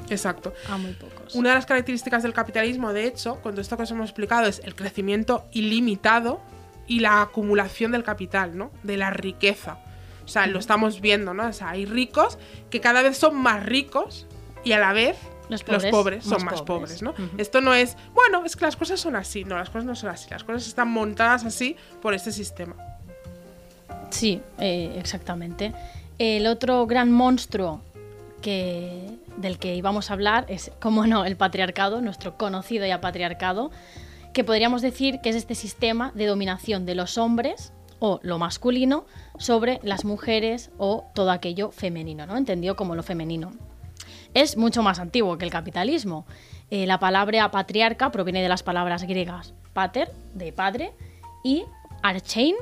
Exacto. 0.09 0.53
A 0.71 0.79
muy 0.79 0.93
pocos. 0.93 1.14
Una 1.35 1.51
de 1.51 1.55
las 1.57 1.67
características 1.67 2.23
del 2.23 2.33
capitalismo, 2.33 2.93
de 2.93 3.07
hecho, 3.07 3.41
con 3.43 3.53
todo 3.53 3.61
esto 3.61 3.77
que 3.77 3.85
os 3.85 3.91
hemos 3.91 4.11
explicado, 4.11 4.47
es 4.47 4.61
el 4.65 4.75
crecimiento 4.75 5.45
ilimitado 5.53 6.41
y 6.87 7.01
la 7.01 7.23
acumulación 7.23 7.93
del 7.93 8.05
capital, 8.05 8.57
¿no? 8.57 8.71
De 8.83 8.97
la 8.97 9.11
riqueza. 9.11 9.79
O 10.25 10.29
sea, 10.29 10.47
lo 10.47 10.59
estamos 10.59 11.01
viendo, 11.01 11.35
¿no? 11.35 11.49
O 11.49 11.53
sea, 11.53 11.71
hay 11.71 11.87
ricos 11.87 12.39
que 12.71 12.81
cada 12.81 13.03
vez 13.03 13.17
son 13.17 13.37
más 13.37 13.65
ricos 13.65 14.27
y 14.65 14.73
a 14.73 14.79
la 14.79 14.93
vez 14.93 15.17
Los 15.49 15.67
los 15.69 15.85
pobres, 15.87 16.25
son 16.25 16.45
más 16.45 16.63
pobres, 16.63 17.03
pobres. 17.03 17.03
¿no? 17.03 17.15
Esto 17.37 17.61
no 17.61 17.75
es, 17.75 17.97
bueno, 18.15 18.45
es 18.45 18.57
que 18.57 18.65
las 18.65 18.77
cosas 18.77 19.01
son 19.01 19.17
así, 19.17 19.45
no, 19.45 19.59
las 19.59 19.69
cosas 19.69 19.85
no 19.85 19.95
son 19.95 20.11
así, 20.11 20.29
las 20.31 20.45
cosas 20.45 20.67
están 20.67 20.89
montadas 20.89 21.45
así 21.45 21.77
por 22.01 22.15
este 22.15 22.33
sistema. 22.33 22.75
Sí, 24.11 24.41
eh, 24.59 24.97
exactamente. 24.99 25.75
El 26.19 26.47
otro 26.47 26.87
gran 26.87 27.11
monstruo 27.13 27.83
del 28.51 29.59
que 29.59 29.75
íbamos 29.75 30.11
a 30.11 30.15
hablar 30.15 30.47
es, 30.49 30.71
como 30.81 31.07
no, 31.07 31.25
el 31.25 31.37
patriarcado, 31.37 32.01
nuestro 32.01 32.37
conocido 32.37 32.87
ya 32.87 33.01
patriarcado, 33.01 33.71
que 34.33 34.45
podríamos 34.45 34.83
decir 34.83 35.21
que 35.23 35.31
es 35.31 35.37
este 35.37 35.55
sistema 35.55 36.13
de 36.15 36.27
dominación 36.27 36.87
de 36.87 36.95
los 36.95 37.19
hombres 37.19 37.73
o 38.01 38.21
lo 38.23 38.39
masculino 38.39 39.07
sobre 39.39 39.81
las 39.83 40.05
mujeres 40.05 40.71
o 40.79 41.05
todo 41.15 41.31
aquello 41.31 41.71
femenino, 41.71 42.27
¿no? 42.27 42.37
Entendido 42.37 42.77
como 42.77 42.95
lo 42.95 43.03
femenino. 43.03 43.53
Es 44.35 44.57
mucho 44.57 44.83
más 44.83 44.99
antiguo 44.99 45.39
que 45.39 45.45
el 45.45 45.51
capitalismo. 45.51 46.27
Eh, 46.71 46.87
la 46.87 46.99
palabra 46.99 47.51
patriarca 47.51 48.11
proviene 48.11 48.43
de 48.43 48.49
las 48.49 48.63
palabras 48.63 49.05
griegas 49.05 49.55
pater, 49.75 50.11
de 50.35 50.53
padre, 50.53 50.93
y 51.43 51.65
archein, 52.03 52.55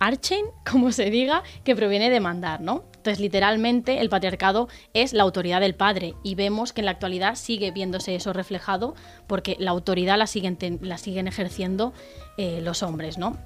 archein, 0.00 0.46
como 0.70 0.90
se 0.90 1.10
diga, 1.10 1.44
que 1.62 1.76
proviene 1.76 2.10
de 2.10 2.18
mandar, 2.18 2.60
¿no? 2.60 2.84
Entonces, 2.96 3.20
literalmente, 3.20 4.00
el 4.00 4.10
patriarcado 4.10 4.68
es 4.92 5.12
la 5.12 5.22
autoridad 5.22 5.60
del 5.60 5.74
padre 5.74 6.14
y 6.22 6.34
vemos 6.34 6.72
que 6.72 6.82
en 6.82 6.86
la 6.86 6.90
actualidad 6.90 7.36
sigue 7.36 7.70
viéndose 7.70 8.14
eso 8.14 8.32
reflejado 8.32 8.94
porque 9.26 9.56
la 9.58 9.70
autoridad 9.70 10.18
la 10.18 10.26
siguen, 10.26 10.58
la 10.82 10.98
siguen 10.98 11.26
ejerciendo 11.26 11.94
eh, 12.36 12.60
los 12.60 12.82
hombres, 12.82 13.16
¿no? 13.16 13.38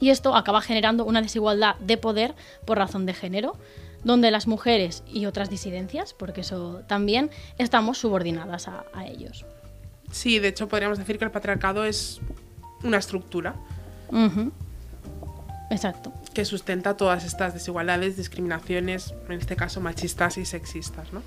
Y 0.00 0.10
esto 0.10 0.34
acaba 0.34 0.62
generando 0.62 1.04
una 1.04 1.20
desigualdad 1.20 1.76
de 1.76 1.96
poder 1.96 2.34
por 2.64 2.78
razón 2.78 3.04
de 3.04 3.14
género, 3.14 3.56
donde 4.04 4.30
las 4.30 4.46
mujeres 4.46 5.02
y 5.06 5.26
otras 5.26 5.50
disidencias, 5.50 6.14
porque 6.14 6.42
eso 6.42 6.82
también, 6.86 7.30
estamos 7.58 7.98
subordinadas 7.98 8.68
a, 8.68 8.84
a 8.94 9.06
ellos. 9.06 9.44
Sí, 10.10 10.38
de 10.38 10.48
hecho 10.48 10.68
podríamos 10.68 10.98
decir 10.98 11.18
que 11.18 11.24
el 11.24 11.30
patriarcado 11.30 11.84
es 11.84 12.20
una 12.82 12.98
estructura. 12.98 13.56
Exacto. 15.70 16.12
que 16.32 16.44
sustenta 16.44 16.96
todas 16.96 17.24
estas 17.24 17.54
desigualdades, 17.54 18.16
discriminaciones, 18.16 19.14
en 19.28 19.38
este 19.38 19.56
caso 19.56 19.80
machistas 19.80 20.38
y 20.38 20.44
sexistas, 20.44 21.12
¿no? 21.12 21.22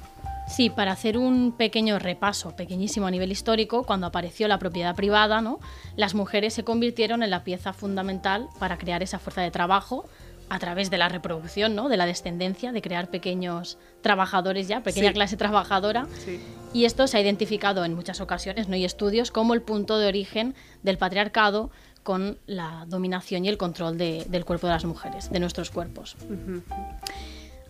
Sí, 0.48 0.69
para 0.72 0.93
hacer 0.93 1.17
un 1.17 1.51
pequeño 1.51 2.00
repaso, 2.00 2.55
pequeñísimo 2.55 3.05
a 3.05 3.12
nivel 3.12 3.31
histórico, 3.31 3.84
cuando 3.84 4.08
apareció 4.08 4.48
la 4.48 4.58
propiedad 4.58 4.96
privada, 4.96 5.41
¿no? 5.41 5.60
las 5.96 6.15
mujeres 6.15 6.53
se 6.55 6.63
convirtieron 6.63 7.22
en 7.22 7.29
la 7.29 7.43
pieza 7.43 7.72
fundamental 7.74 8.48
para 8.60 8.77
crear 8.79 9.03
esa 9.03 9.19
fuerza 9.19 9.41
de 9.41 9.51
trabajo 9.51 10.05
a 10.50 10.58
través 10.58 10.89
de 10.89 10.98
la 10.98 11.08
reproducción, 11.10 11.75
¿no? 11.75 11.88
de 11.89 11.98
la 11.98 12.08
descendencia, 12.08 12.72
de 12.72 12.81
crear 12.81 13.10
pequeños 13.10 13.77
trabajadores 14.01 14.67
ya, 14.67 14.81
pequeña 14.81 15.10
Sí. 15.10 15.13
clase 15.13 15.38
trabajadora. 15.38 16.08
Sí. 16.25 16.39
Y 16.74 16.86
esto 16.86 17.05
se 17.05 17.17
ha 17.17 17.22
identificado 17.22 17.86
en 17.86 17.93
muchas 17.93 18.19
ocasiones, 18.19 18.67
no 18.67 18.74
hay 18.74 18.86
estudios, 18.86 19.29
como 19.29 19.53
el 19.53 19.62
punto 19.62 20.00
de 20.00 20.08
origen 20.08 20.55
del 20.81 20.98
patriarcado 20.98 21.69
con 22.10 22.39
la 22.48 22.86
dominación 22.88 23.46
y 23.46 23.50
el 23.50 23.58
control 23.60 23.96
de- 23.96 24.25
del 24.30 24.44
cuerpo 24.44 24.66
de 24.66 24.74
las 24.74 24.84
mujeres, 24.84 25.30
de 25.30 25.39
nuestros 25.39 25.70
cuerpos. 25.70 26.16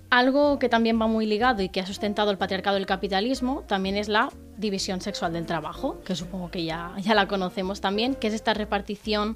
Algo 0.10 0.58
que 0.60 0.69
también 0.69 0.98
va 1.00 1.08
muy 1.08 1.25
ligado 1.25 1.62
y 1.62 1.67
que 1.67 1.81
ha 1.81 1.86
sustentado 1.86 2.31
el 2.31 2.38
patriarcado 2.38 2.77
y 2.77 2.79
el 2.79 2.86
capitalismo 2.86 3.63
también 3.67 3.98
es 3.98 4.08
la 4.08 4.29
división 4.58 5.01
sexual 5.01 5.34
del 5.34 5.46
trabajo, 5.46 6.00
que 6.05 6.15
supongo 6.15 6.50
que 6.51 6.63
ya, 6.63 6.93
ya 7.01 7.13
la 7.15 7.27
conocemos 7.27 7.81
también, 7.81 8.15
que 8.15 8.27
es 8.27 8.34
esta 8.34 8.53
repartición 8.53 9.36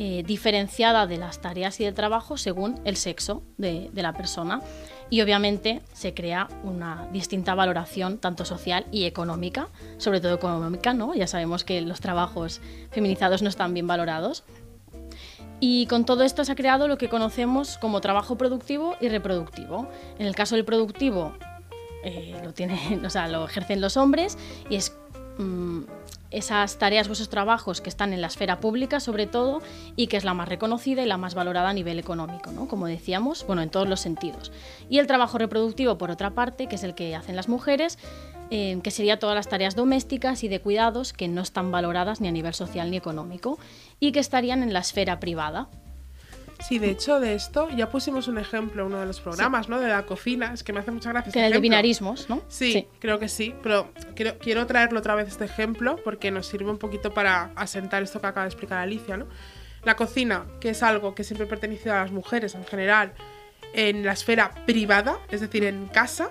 eh, 0.00 0.24
diferenciada 0.26 1.06
de 1.06 1.16
las 1.18 1.40
tareas 1.40 1.78
y 1.80 1.84
del 1.84 1.94
trabajo 1.94 2.36
según 2.36 2.80
el 2.84 2.96
sexo 2.96 3.44
de, 3.56 3.88
de 3.92 4.02
la 4.02 4.12
persona. 4.14 4.60
Y 5.14 5.22
obviamente 5.22 5.80
se 5.92 6.12
crea 6.12 6.48
una 6.64 7.06
distinta 7.12 7.54
valoración 7.54 8.18
tanto 8.18 8.44
social 8.44 8.84
y 8.90 9.04
económica, 9.04 9.68
sobre 9.96 10.20
todo 10.20 10.34
económica, 10.34 10.92
¿no? 10.92 11.14
Ya 11.14 11.28
sabemos 11.28 11.62
que 11.62 11.80
los 11.82 12.00
trabajos 12.00 12.60
feminizados 12.90 13.40
no 13.40 13.48
están 13.48 13.72
bien 13.74 13.86
valorados. 13.86 14.42
Y 15.60 15.86
con 15.86 16.04
todo 16.04 16.24
esto 16.24 16.44
se 16.44 16.50
ha 16.50 16.56
creado 16.56 16.88
lo 16.88 16.98
que 16.98 17.08
conocemos 17.08 17.78
como 17.78 18.00
trabajo 18.00 18.36
productivo 18.36 18.96
y 19.00 19.08
reproductivo. 19.08 19.86
En 20.18 20.26
el 20.26 20.34
caso 20.34 20.56
del 20.56 20.64
productivo, 20.64 21.32
eh, 22.02 22.34
lo, 22.42 22.52
tienen, 22.52 23.04
o 23.06 23.08
sea, 23.08 23.28
lo 23.28 23.44
ejercen 23.44 23.80
los 23.80 23.96
hombres 23.96 24.36
y 24.68 24.74
es 24.74 24.96
mm, 25.38 25.82
esas 26.36 26.78
tareas 26.78 27.08
esos 27.08 27.28
trabajos 27.28 27.80
que 27.80 27.88
están 27.88 28.12
en 28.12 28.20
la 28.20 28.26
esfera 28.26 28.60
pública 28.60 29.00
sobre 29.00 29.26
todo 29.26 29.62
y 29.96 30.08
que 30.08 30.16
es 30.16 30.24
la 30.24 30.34
más 30.34 30.48
reconocida 30.48 31.02
y 31.02 31.06
la 31.06 31.16
más 31.16 31.34
valorada 31.34 31.70
a 31.70 31.72
nivel 31.72 31.98
económico, 31.98 32.50
¿no? 32.50 32.66
como 32.68 32.86
decíamos, 32.86 33.46
bueno, 33.46 33.62
en 33.62 33.70
todos 33.70 33.88
los 33.88 34.00
sentidos. 34.00 34.52
Y 34.88 34.98
el 34.98 35.06
trabajo 35.06 35.38
reproductivo, 35.38 35.96
por 35.98 36.10
otra 36.10 36.30
parte, 36.30 36.66
que 36.66 36.74
es 36.74 36.84
el 36.84 36.94
que 36.94 37.14
hacen 37.14 37.36
las 37.36 37.48
mujeres, 37.48 37.98
eh, 38.50 38.78
que 38.82 38.90
sería 38.90 39.18
todas 39.18 39.34
las 39.34 39.48
tareas 39.48 39.74
domésticas 39.74 40.44
y 40.44 40.48
de 40.48 40.60
cuidados 40.60 41.12
que 41.12 41.28
no 41.28 41.40
están 41.40 41.70
valoradas 41.70 42.20
ni 42.20 42.28
a 42.28 42.32
nivel 42.32 42.54
social 42.54 42.90
ni 42.90 42.96
económico 42.96 43.58
y 44.00 44.12
que 44.12 44.20
estarían 44.20 44.62
en 44.62 44.72
la 44.72 44.80
esfera 44.80 45.18
privada. 45.20 45.68
Sí, 46.68 46.78
de 46.78 46.90
hecho, 46.90 47.20
de 47.20 47.34
esto 47.34 47.68
ya 47.70 47.90
pusimos 47.90 48.26
un 48.26 48.38
ejemplo 48.38 48.82
en 48.82 48.88
uno 48.88 49.00
de 49.00 49.06
los 49.06 49.20
programas, 49.20 49.68
¿no? 49.68 49.80
De 49.80 49.88
la 49.88 50.06
cocina. 50.06 50.52
Es 50.54 50.62
que 50.62 50.72
me 50.72 50.80
hace 50.80 50.90
mucha 50.90 51.10
gracia. 51.10 51.30
Que 51.30 51.38
este 51.38 51.46
el 51.46 51.52
de 51.52 51.60
binarismos, 51.60 52.30
¿no? 52.30 52.42
Sí, 52.48 52.88
creo 53.00 53.18
que 53.18 53.28
sí, 53.28 53.54
pero 53.62 53.90
quiero, 54.14 54.38
quiero 54.38 54.66
traerlo 54.66 55.00
otra 55.00 55.14
vez 55.14 55.28
este 55.28 55.44
ejemplo 55.44 55.96
porque 56.02 56.30
nos 56.30 56.46
sirve 56.46 56.70
un 56.70 56.78
poquito 56.78 57.12
para 57.12 57.50
asentar 57.54 58.02
esto 58.02 58.18
que 58.20 58.28
acaba 58.28 58.44
de 58.44 58.48
explicar 58.48 58.78
Alicia, 58.78 59.18
¿no? 59.18 59.26
La 59.82 59.94
cocina, 59.96 60.46
que 60.60 60.70
es 60.70 60.82
algo 60.82 61.14
que 61.14 61.22
siempre 61.24 61.46
ha 61.46 61.50
pertenecido 61.50 61.94
a 61.94 61.98
las 61.98 62.12
mujeres 62.12 62.54
en 62.54 62.64
general, 62.64 63.12
en 63.74 64.04
la 64.04 64.12
esfera 64.12 64.50
privada, 64.64 65.18
es 65.30 65.42
decir, 65.42 65.64
en 65.64 65.86
casa, 65.88 66.30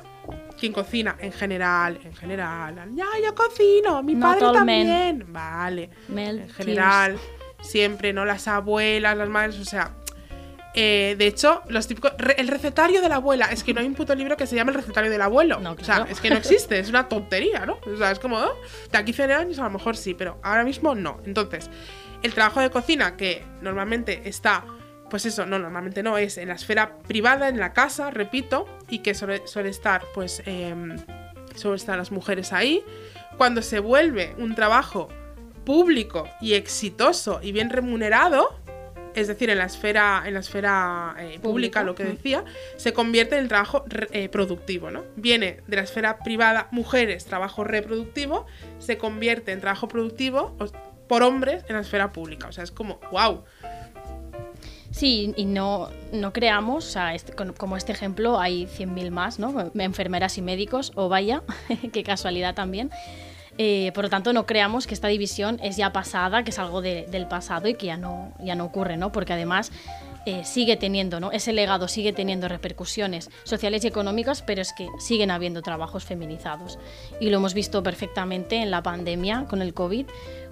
quien 0.59 0.73
cocina 0.73 1.15
en 1.19 1.31
general, 1.31 1.99
en 2.03 2.15
general, 2.15 2.75
ya, 2.95 3.05
yo 3.23 3.35
cocino, 3.35 4.01
mi 4.01 4.15
Not 4.15 4.39
padre 4.39 4.45
all 4.45 4.65
men. 4.65 4.87
también, 4.87 5.33
vale, 5.33 5.89
Mel 6.07 6.39
en 6.39 6.49
general, 6.49 7.19
siempre, 7.61 8.13
¿no? 8.13 8.25
Las 8.25 8.47
abuelas, 8.47 9.15
las 9.15 9.29
madres, 9.29 9.59
o 9.59 9.65
sea, 9.65 9.93
eh, 10.75 11.15
de 11.17 11.27
hecho, 11.27 11.61
los 11.67 11.87
típicos. 11.87 12.13
re- 12.17 12.35
el 12.39 12.47
recetario 12.47 13.01
de 13.01 13.09
la 13.09 13.15
abuela. 13.15 13.45
Es 13.51 13.63
que 13.63 13.73
no 13.73 13.79
hay 13.81 13.87
un 13.87 13.95
puto 13.95 14.15
libro 14.15 14.35
que 14.37 14.47
se 14.47 14.55
llame 14.55 14.71
el 14.71 14.75
recetario 14.77 15.11
del 15.11 15.21
abuelo. 15.21 15.59
No, 15.59 15.71
O 15.73 15.83
sea, 15.83 16.05
es 16.09 16.19
que 16.19 16.29
no 16.29 16.37
existe, 16.37 16.79
es 16.79 16.89
una 16.89 17.07
tontería, 17.09 17.65
¿no? 17.65 17.77
O 17.85 17.97
sea, 17.97 18.11
es 18.11 18.19
como. 18.19 18.39
de 18.39 18.97
aquí 18.97 19.11
a 19.11 19.15
100 19.15 19.31
años 19.31 19.59
a 19.59 19.63
lo 19.63 19.69
mejor 19.71 19.95
sí, 19.97 20.13
pero 20.13 20.39
ahora 20.43 20.63
mismo 20.63 20.95
no. 20.95 21.19
Entonces, 21.25 21.69
el 22.23 22.33
trabajo 22.33 22.59
de 22.61 22.69
cocina, 22.69 23.15
que 23.17 23.43
normalmente 23.61 24.21
está. 24.27 24.65
Pues 25.09 25.25
eso, 25.27 25.45
no, 25.45 25.59
normalmente 25.59 26.01
no, 26.01 26.17
es 26.17 26.37
en 26.39 26.47
la 26.47 26.55
esfera 26.55 26.97
privada, 27.07 27.47
en 27.49 27.59
la 27.59 27.71
casa, 27.73 28.09
repito, 28.09 28.65
y 28.89 28.99
que 28.99 29.13
suele, 29.13 29.45
suele 29.45 29.69
estar, 29.69 30.03
pues. 30.13 30.41
em, 30.45 30.97
suelen 31.55 31.75
estar 31.75 31.97
las 31.97 32.11
mujeres 32.11 32.51
ahí. 32.51 32.83
Cuando 33.37 33.61
se 33.61 33.79
vuelve 33.79 34.33
un 34.39 34.55
trabajo 34.55 35.09
público 35.65 36.27
y 36.41 36.53
exitoso 36.55 37.39
y 37.43 37.51
bien 37.51 37.69
remunerado, 37.69 38.59
es 39.15 39.27
decir, 39.27 39.49
en 39.49 39.57
la 39.57 39.65
esfera, 39.65 40.23
en 40.25 40.33
la 40.33 40.39
esfera 40.39 41.15
eh, 41.19 41.39
pública, 41.41 41.83
lo 41.83 41.95
que 41.95 42.03
mm. 42.03 42.07
decía, 42.07 42.43
se 42.77 42.93
convierte 42.93 43.35
en 43.35 43.43
el 43.43 43.47
trabajo 43.47 43.85
eh, 44.11 44.29
productivo, 44.29 44.91
¿no? 44.91 45.03
Viene 45.15 45.61
de 45.67 45.75
la 45.75 45.83
esfera 45.83 46.19
privada, 46.19 46.67
mujeres, 46.71 47.25
trabajo 47.25 47.63
reproductivo, 47.63 48.45
se 48.79 48.97
convierte 48.97 49.51
en 49.51 49.61
trabajo 49.61 49.87
productivo 49.87 50.55
por 51.07 51.23
hombres 51.23 51.63
en 51.67 51.75
la 51.75 51.81
esfera 51.81 52.11
pública. 52.11 52.47
O 52.47 52.51
sea, 52.51 52.63
es 52.63 52.71
como, 52.71 52.99
wow. 53.11 53.43
Sí, 54.91 55.33
y 55.35 55.45
no, 55.45 55.89
no 56.11 56.33
creamos, 56.33 56.85
o 56.85 56.89
sea, 56.89 57.15
este- 57.15 57.33
como 57.33 57.77
este 57.77 57.91
ejemplo 57.91 58.39
hay 58.39 58.67
100.000 58.67 59.09
más, 59.09 59.39
¿no? 59.39 59.71
Enfermeras 59.73 60.37
y 60.37 60.43
médicos, 60.43 60.91
o 60.95 61.09
vaya, 61.09 61.41
qué 61.91 62.03
casualidad 62.03 62.53
también. 62.53 62.91
Eh, 63.57 63.91
por 63.93 64.05
lo 64.05 64.09
tanto, 64.09 64.33
no 64.33 64.45
creamos 64.45 64.87
que 64.87 64.93
esta 64.95 65.07
división 65.07 65.59
es 65.61 65.77
ya 65.77 65.93
pasada, 65.93 66.43
que 66.43 66.49
es 66.49 66.57
algo 66.59 66.81
de- 66.81 67.05
del 67.11 67.27
pasado 67.27 67.67
y 67.67 67.75
que 67.75 67.85
ya 67.87 67.97
no, 67.97 68.33
ya 68.39 68.55
no 68.55 68.65
ocurre, 68.65 68.97
¿no? 68.97 69.11
Porque 69.11 69.33
además 69.33 69.71
eh, 70.25 70.45
sigue 70.45 70.77
teniendo, 70.77 71.19
¿no? 71.19 71.31
Ese 71.33 71.51
legado 71.51 71.87
sigue 71.89 72.13
teniendo 72.13 72.47
repercusiones 72.47 73.29
sociales 73.43 73.83
y 73.83 73.87
económicas, 73.87 74.41
pero 74.41 74.61
es 74.61 74.71
que 74.73 74.87
siguen 74.97 75.31
habiendo 75.31 75.61
trabajos 75.61 76.05
feminizados. 76.05 76.79
Y 77.19 77.29
lo 77.29 77.37
hemos 77.37 77.53
visto 77.53 77.83
perfectamente 77.83 78.55
en 78.55 78.71
la 78.71 78.81
pandemia 78.81 79.45
con 79.49 79.61
el 79.61 79.73
COVID, 79.73 80.05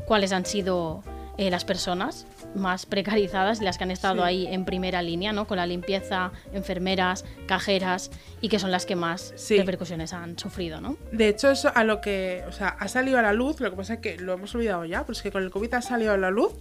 cuáles 0.06 0.34
han 0.34 0.46
sido 0.46 1.04
eh, 1.42 1.50
las 1.50 1.66
personas 1.66 2.28
más 2.56 2.86
precarizadas, 2.86 3.62
las 3.62 3.78
que 3.78 3.84
han 3.86 3.92
estado 3.92 4.22
Sí. 4.22 4.28
ahí 4.28 4.48
en 4.48 4.64
primera 4.66 5.02
línea, 5.02 5.34
¿no? 5.34 5.48
Con 5.48 5.58
la 5.58 5.66
limpieza, 5.66 6.32
enfermeras, 6.54 7.26
cajeras, 7.48 8.12
y 8.42 8.50
que 8.50 8.60
son 8.60 8.70
las 8.72 8.86
que 8.86 8.96
más 8.96 9.34
Sí. 9.36 9.58
repercusiones 9.58 10.14
han 10.14 10.38
sufrido, 10.38 10.80
¿no? 10.82 10.98
De 11.12 11.28
hecho, 11.30 11.50
eso 11.50 11.72
a 11.74 11.84
lo 11.84 12.00
que, 12.02 12.44
o 12.48 12.52
sea, 12.52 12.70
ha 12.80 12.88
salido 12.88 13.18
a 13.18 13.22
la 13.22 13.34
luz, 13.34 13.60
lo 13.60 13.72
que 13.72 13.78
pasa 13.78 13.94
es 13.96 14.00
que 14.00 14.18
lo 14.18 14.34
hemos 14.34 14.54
olvidado 14.56 14.86
ya, 14.86 15.02
pero 15.02 15.14
es 15.14 15.22
que 15.22 15.32
con 15.32 15.44
el 15.44 15.50
COVID 15.50 15.74
ha 15.74 15.82
salido 15.82 16.14
a 16.14 16.18
la 16.18 16.30
luz 16.30 16.54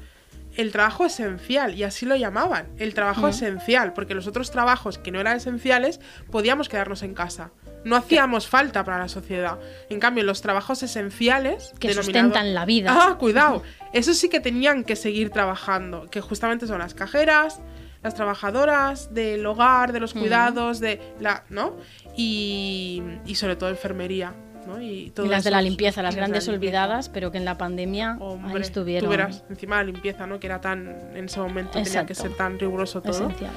el 0.57 0.73
trabajo 0.73 1.07
esencial, 1.07 1.75
y 1.77 1.85
así 1.85 2.07
lo 2.07 2.16
llamaban, 2.16 2.66
el 2.79 2.93
trabajo 2.93 3.29
esencial, 3.29 3.93
porque 3.93 4.14
los 4.14 4.27
otros 4.27 4.51
trabajos 4.51 4.99
que 4.99 5.12
no 5.12 5.21
eran 5.21 5.37
esenciales 5.37 6.01
podíamos 6.31 6.69
quedarnos 6.69 7.03
en 7.05 7.14
casa. 7.14 7.51
No 7.85 7.97
hacíamos 7.97 8.47
falta 8.49 8.85
para 8.85 8.99
la 8.99 9.09
sociedad. 9.09 9.59
En 9.88 10.01
cambio, 10.01 10.23
los 10.25 10.43
trabajos 10.43 10.83
esenciales... 10.83 11.73
Que 11.79 11.88
denominado- 11.88 12.03
sustentan 12.05 12.53
la 12.55 12.64
vida. 12.66 12.90
Ah, 12.93 13.16
cuidado. 13.19 13.62
Eso 13.92 14.14
sí 14.14 14.29
que 14.29 14.40
tenían 14.40 14.85
que 14.85 14.94
seguir 14.96 15.31
trabajando, 15.31 16.09
que 16.11 16.20
justamente 16.20 16.66
son 16.66 16.79
las 16.79 16.94
cajeras, 16.94 17.61
las 18.03 18.14
trabajadoras 18.14 19.12
del 19.12 19.44
hogar, 19.44 19.92
de 19.92 20.00
los 20.00 20.12
cuidados, 20.14 20.81
de 20.81 21.00
la, 21.18 21.44
¿no? 21.50 21.74
Y, 22.16 23.03
y 23.26 23.35
sobre 23.35 23.57
todo 23.57 23.68
enfermería, 23.68 24.33
¿no? 24.66 24.81
Y, 24.81 25.11
todo 25.11 25.26
Y 25.26 25.29
las 25.29 25.44
de 25.44 25.50
la 25.50 25.61
limpieza, 25.61 26.03
las 26.03 26.14
la 26.14 26.20
grandes 26.20 26.46
limpieza. 26.46 26.57
olvidadas, 26.83 27.09
pero 27.09 27.31
que 27.33 27.38
en 27.38 27.44
la 27.44 27.59
pandemia 27.59 28.16
Hombre, 28.20 28.55
ahí 28.55 28.61
estuvieron. 28.62 29.07
Tú 29.07 29.11
verás, 29.11 29.44
encima 29.50 29.76
la 29.79 29.85
limpieza, 29.85 30.26
¿no? 30.26 30.38
Que 30.38 30.46
era 30.46 30.61
tan, 30.61 30.88
en 31.16 31.24
ese 31.24 31.40
momento 31.40 31.72
tenía 31.72 32.07
que 32.07 32.12
Exacto. 32.12 32.22
ser 32.29 32.37
tan 32.37 32.59
riguroso 32.59 33.03
todo. 33.03 33.12
Esencial. 33.12 33.50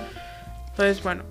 Entonces, 0.72 1.04
bueno, 1.04 1.24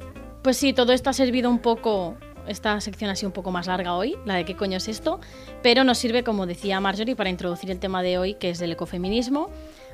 Pues 0.43 0.57
sí, 0.57 0.73
todo 0.73 0.93
esto 0.93 1.11
ha 1.11 1.13
servido 1.13 1.51
un 1.51 1.59
poco. 1.59 2.17
Esta 2.47 2.81
sección 2.81 3.11
ha 3.11 3.17
sido 3.17 3.29
un 3.29 3.33
poco 3.33 3.51
más 3.51 3.67
larga 3.67 3.95
hoy, 3.95 4.17
la 4.25 4.35
de 4.35 4.45
qué 4.45 4.57
coño 4.57 4.77
es 4.79 4.89
esto, 4.89 5.21
pero 5.63 5.85
nos 5.85 5.99
sirve, 5.99 6.25
como 6.25 6.47
decía 6.47 6.81
Marjorie, 6.81 7.17
para 7.17 7.31
introducir 7.31 7.71
el 7.71 7.79
tema 7.79 8.03
de 8.03 8.19
hoy, 8.19 8.35
que 8.35 8.51
es 8.51 8.59
del 8.59 8.73
ecofeminismo. 8.73 9.51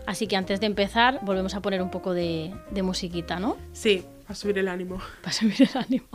Así 0.07 0.27
que 0.27 0.37
antes 0.37 0.61
de 0.61 0.67
empezar, 0.67 1.21
volvemos 1.23 1.55
a 1.55 1.61
poner 1.61 1.83
un 1.83 1.91
poco 1.91 2.15
de, 2.15 2.55
de 2.71 2.83
musiquita, 2.83 3.39
¿no? 3.39 3.57
sí, 3.73 4.05
a 4.27 4.35
subir 4.35 4.59
el 4.59 4.69
ánimo. 4.69 4.99
Para 5.23 5.33
subir 5.33 5.63
el 5.63 5.71
ánimo. 5.75 6.09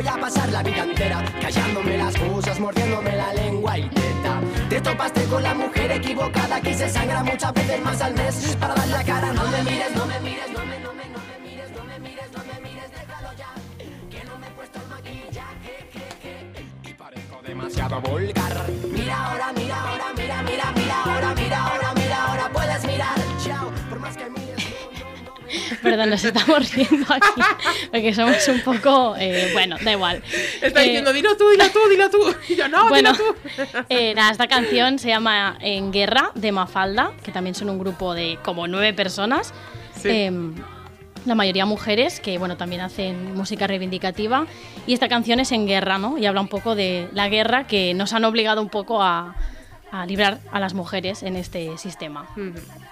Voy 0.00 0.08
a 0.08 0.16
pasar 0.16 0.48
la 0.50 0.62
vida 0.62 0.82
entera 0.82 1.22
callándome 1.42 1.98
las 1.98 2.16
cosas, 2.16 2.58
mordiéndome 2.58 3.14
la 3.14 3.34
lengua 3.34 3.76
y 3.76 3.86
teta. 3.90 4.40
Te 4.70 4.80
topaste 4.80 5.24
con 5.24 5.42
la 5.42 5.52
mujer 5.52 5.92
equivocada 5.92 6.58
que 6.58 6.72
se 6.72 6.88
sangra 6.88 7.22
muchas 7.22 7.52
veces 7.52 7.82
más 7.82 8.00
al 8.00 8.14
mes 8.14 8.56
para 8.58 8.74
dar 8.76 8.88
la 8.88 9.04
cara. 9.04 9.30
No 9.34 9.46
me 9.48 9.62
mires, 9.62 9.94
no 9.94 10.06
me 10.06 10.20
mires, 10.20 10.50
no 10.52 10.64
me, 10.64 10.80
no 10.80 10.94
me, 10.94 11.04
no 11.06 11.18
me 11.28 11.38
mires, 11.46 11.70
no 11.76 11.84
me 11.84 11.98
mires, 11.98 12.32
no 12.34 12.44
me 12.44 12.60
mires, 12.66 12.90
déjalo 12.90 13.28
ya. 13.36 13.48
Que 14.08 14.24
no 14.24 14.38
me 14.38 14.46
he 14.46 14.50
puesto 14.52 14.80
el 14.80 14.88
maquillaje, 14.88 15.88
que, 15.92 16.04
que, 16.22 16.88
y 16.90 16.94
parezco 16.94 17.42
demasiado 17.42 18.00
vulgar. 18.00 18.70
Mira 18.90 19.26
ahora, 19.26 19.52
mira 19.52 19.80
ahora, 19.82 20.04
mira, 20.16 20.42
mira, 20.44 20.72
mira 20.76 21.02
ahora, 21.04 21.34
mira 21.34 21.62
ahora, 21.62 21.79
Perdón, 25.82 26.10
nos 26.10 26.24
estamos 26.24 26.72
riendo 26.74 27.06
aquí 27.12 27.40
porque 27.90 28.14
somos 28.14 28.46
un 28.48 28.60
poco. 28.60 29.14
eh, 29.18 29.50
bueno, 29.52 29.76
da 29.82 29.92
igual. 29.92 30.22
Está 30.60 30.82
Eh, 30.82 30.84
diciendo, 30.86 31.12
dilo 31.12 31.36
tú, 31.36 31.48
dilo 31.50 31.64
tú, 31.70 31.78
dilo 31.88 32.10
tú. 32.10 32.34
Y 32.48 32.56
yo, 32.56 32.68
no, 32.68 32.88
bueno, 32.88 33.12
dilo 33.12 33.24
tú. 33.34 33.64
eh, 33.88 34.14
nada, 34.14 34.32
esta 34.32 34.46
canción 34.48 34.98
se 34.98 35.08
llama 35.08 35.56
En 35.60 35.92
Guerra 35.92 36.30
de 36.34 36.52
Mafalda, 36.52 37.12
que 37.22 37.32
también 37.32 37.54
son 37.54 37.70
un 37.70 37.78
grupo 37.78 38.14
de 38.14 38.38
como 38.42 38.66
nueve 38.66 38.92
personas. 38.92 39.52
Sí. 39.96 40.08
Em, 40.08 40.54
la 41.26 41.34
mayoría 41.34 41.66
mujeres 41.66 42.18
que 42.18 42.38
bueno 42.38 42.56
también 42.56 42.80
hacen 42.80 43.34
música 43.36 43.66
reivindicativa 43.66 44.46
y 44.86 44.94
esta 44.94 45.06
canción 45.06 45.38
es 45.38 45.52
en 45.52 45.66
guerra 45.66 45.98
no 45.98 46.16
y 46.16 46.24
habla 46.24 46.40
un 46.40 46.48
poco 46.48 46.74
de 46.74 47.08
la 47.12 47.28
guerra 47.28 47.66
que 47.66 47.92
nos 47.92 48.14
han 48.14 48.24
obligado 48.24 48.62
un 48.62 48.70
poco 48.70 49.02
a, 49.02 49.36
a 49.92 50.06
librar 50.06 50.38
a 50.52 50.60
las 50.60 50.74
mujeres 50.74 51.22
en 51.22 51.36
este 51.36 51.76
sistema 51.78 52.28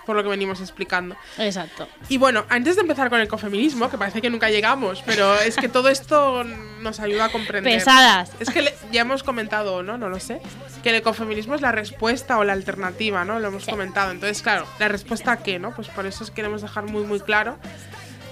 Por 0.07 0.17
lo 0.17 0.23
que 0.23 0.29
venimos 0.29 0.61
explicando. 0.61 1.17
exacto 1.39 1.87
Y 2.09 2.19
bueno, 2.19 2.45
antes 2.49 2.75
de 2.77 2.83
empezar 2.83 3.09
con 3.11 3.21
el 3.21 3.27
ecofeminismo, 3.27 3.89
que 3.91 3.99
parece 3.99 4.21
que 4.21 4.31
nunca 4.31 4.51
llegamos, 4.51 5.03
pero 5.07 5.35
es 5.39 5.57
que 5.57 5.69
todo 5.69 5.89
esto 5.89 6.45
nos 6.45 7.01
ayuda 7.01 7.27
a 7.27 7.29
comprender. 7.31 7.73
Pesadas. 7.79 8.33
Es 8.41 8.51
que 8.51 8.63
le- 8.63 8.75
ya 8.93 9.03
hemos 9.03 9.23
comentado, 9.23 9.83
¿no? 9.83 9.99
No 9.99 10.09
lo 10.09 10.19
sé. 10.21 10.41
Que 10.83 10.91
el 10.91 10.97
ecofeminismo 10.97 11.55
es 11.55 11.61
la 11.61 11.73
respuesta 11.73 12.39
o 12.39 12.45
la 12.45 12.53
alternativa, 12.53 13.25
¿no? 13.25 13.39
Lo 13.41 13.49
hemos 13.49 13.65
Sí. 13.65 13.71
comentado. 13.71 14.11
Entonces, 14.13 14.43
claro, 14.43 14.67
¿la 14.79 14.89
respuesta 14.89 15.33
a 15.33 15.37
qué, 15.39 15.59
no? 15.59 15.73
Pues 15.75 15.89
por 15.89 16.07
eso 16.07 16.25
es 16.25 16.31
que 16.31 16.37
queremos 16.37 16.63
dejar 16.63 16.85
muy, 16.85 17.03
muy 17.05 17.21
claro 17.21 17.59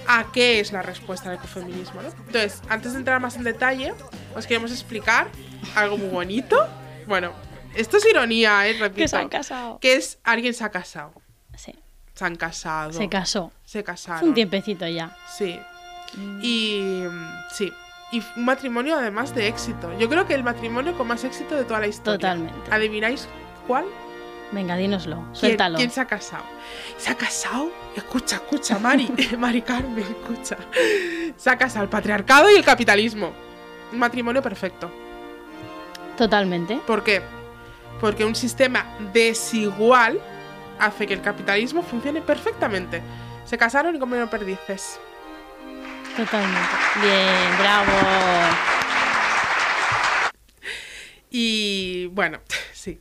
a 0.07 0.25
qué 0.31 0.59
es 0.61 0.71
la 0.71 0.81
respuesta 0.81 1.29
al 1.29 1.35
ecofeminismo, 1.35 2.01
¿no? 2.01 2.09
Entonces, 2.27 2.61
antes 2.69 2.93
de 2.93 2.99
entrar 2.99 3.19
más 3.19 3.35
en 3.35 3.43
detalle, 3.43 3.93
os 4.35 4.47
queremos 4.47 4.71
explicar 4.71 5.27
algo 5.75 5.97
muy 5.97 6.07
bonito. 6.09 6.65
Bueno, 7.07 7.31
esto 7.77 7.97
es 7.97 8.05
ironía, 8.05 8.67
¿eh? 8.67 8.73
Repito. 8.73 8.95
que 9.01 9.07
se 9.07 9.17
han 9.17 9.29
casado 9.29 9.79
Que 9.79 9.95
es 9.95 10.19
alguien 10.23 10.53
se 10.53 10.63
ha 10.63 10.69
casado. 10.69 11.13
sí, 11.55 11.73
Se 12.13 12.25
han 12.25 12.35
casado. 12.35 12.91
se 12.93 13.07
casó 13.09 13.51
Se 13.65 13.79
hace 13.79 13.83
casaron. 13.85 14.29
un 14.29 14.33
tiempecito 14.35 14.87
ya 14.87 15.15
Sí. 15.37 15.59
Y 16.41 17.03
mm, 17.09 17.27
sí. 17.53 17.71
Y 18.11 18.23
un 18.37 18.45
matrimonio 18.45 18.95
además 18.97 19.35
de 19.35 19.47
éxito. 19.47 19.91
Yo 19.99 20.07
creo 20.07 20.25
que 20.25 20.33
el 20.33 20.43
matrimonio 20.43 20.97
con 20.97 21.07
más 21.07 21.23
éxito 21.25 21.55
de 21.55 21.65
toda 21.65 21.79
la 21.81 21.87
historia. 21.87 22.17
Totalmente. 22.19 22.71
¿Adivináis 22.71 23.27
cuál? 23.67 23.85
venga 24.49 24.77
dínoslo 24.77 25.17
¿Quién, 25.17 25.35
suéltalo 25.35 25.75
quién 25.75 25.91
se 25.91 25.99
ha 25.99 26.05
casado? 26.05 26.45
¿Se 26.97 27.09
ha 27.11 27.15
casado? 27.15 27.69
Escucha, 27.97 28.37
escucha, 28.37 28.79
Mari. 28.79 29.11
Mari 29.37 29.61
Carmen, 29.61 30.05
escucha. 30.05 30.55
Se 31.35 31.49
ha 31.49 31.57
casado 31.57 31.83
el 31.83 31.89
patriarcado 31.89 32.49
y 32.49 32.55
el 32.55 32.63
capitalismo. 32.63 33.33
Un 33.91 33.99
matrimonio 33.99 34.41
perfecto. 34.41 34.89
totalmente 36.17 36.79
¿Por 36.87 37.03
qué? 37.03 37.21
Porque 37.99 38.25
un 38.25 38.35
sistema 38.35 38.85
desigual 39.13 40.19
hace 40.79 41.07
que 41.07 41.13
el 41.13 41.21
capitalismo 41.21 41.81
funcione 41.83 42.21
perfectamente. 42.21 43.01
Se 43.45 43.57
casaron 43.57 43.95
y 43.95 43.99
comieron 43.99 44.29
perdices. 44.29 44.99
totalmente 46.15 46.75
bien 47.01 47.57
bravo 47.59 47.91
Y 51.29 52.07
bueno, 52.07 52.39
sí, 52.73 52.99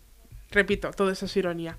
repito, 0.50 0.90
todo 0.90 1.10
eso 1.10 1.26
es 1.26 1.36
ironía. 1.36 1.78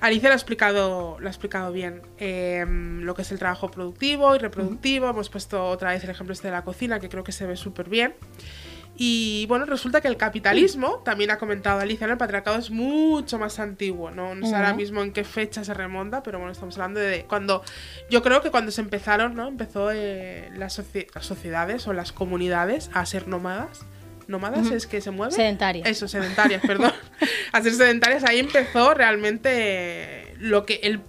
Alicia 0.00 0.28
lo 0.28 0.34
ha 0.34 0.36
explicado, 0.36 1.16
lo 1.18 1.26
ha 1.28 1.30
explicado 1.30 1.72
bien, 1.72 2.02
eh, 2.18 2.64
lo 2.66 3.14
que 3.14 3.22
es 3.22 3.32
el 3.32 3.38
trabajo 3.38 3.70
productivo 3.70 4.34
y 4.34 4.38
reproductivo. 4.38 5.08
Hemos 5.08 5.30
puesto 5.30 5.64
otra 5.66 5.92
vez 5.92 6.04
el 6.04 6.10
ejemplo 6.10 6.32
este 6.32 6.48
de 6.48 6.52
la 6.52 6.62
cocina, 6.62 7.00
que 7.00 7.08
creo 7.08 7.24
que 7.24 7.32
se 7.32 7.46
ve 7.46 7.56
súper 7.56 7.88
bien. 7.88 8.14
Y 8.96 9.46
bueno, 9.48 9.64
resulta 9.64 10.00
que 10.00 10.06
el 10.08 10.16
capitalismo, 10.16 11.00
también 11.04 11.30
ha 11.32 11.38
comentado 11.38 11.80
Alicia, 11.80 12.06
¿no? 12.06 12.12
el 12.12 12.18
patriarcado 12.18 12.58
es 12.58 12.70
mucho 12.70 13.38
más 13.40 13.58
antiguo, 13.58 14.12
¿no? 14.12 14.34
No 14.36 14.46
sé 14.46 14.54
ahora 14.54 14.72
mismo 14.74 15.02
en 15.02 15.12
qué 15.12 15.24
fecha 15.24 15.64
se 15.64 15.74
remonta, 15.74 16.22
pero 16.22 16.38
bueno, 16.38 16.52
estamos 16.52 16.76
hablando 16.76 17.00
de 17.00 17.24
cuando, 17.24 17.64
yo 18.08 18.22
creo 18.22 18.40
que 18.40 18.50
cuando 18.52 18.70
se 18.70 18.80
empezaron, 18.82 19.34
¿no? 19.34 19.48
Empezó 19.48 19.90
eh, 19.92 20.48
las, 20.56 20.78
soci- 20.78 21.08
las 21.12 21.26
sociedades 21.26 21.88
o 21.88 21.92
las 21.92 22.12
comunidades 22.12 22.88
a 22.94 23.04
ser 23.04 23.26
nómadas. 23.26 23.84
¿Nómadas 24.26 24.70
es 24.70 24.86
que 24.86 25.00
se 25.02 25.10
mueven? 25.10 25.34
sedentarias 25.36 25.86
Eso, 25.86 26.08
sedentarias, 26.08 26.62
perdón. 26.66 26.92
A 27.52 27.60
ser 27.62 27.72
sedentarias, 27.74 28.24
ahí 28.24 28.38
empezó 28.38 28.94
realmente 28.94 30.34
lo 30.38 30.64
que 30.64 30.80
el 30.82 31.00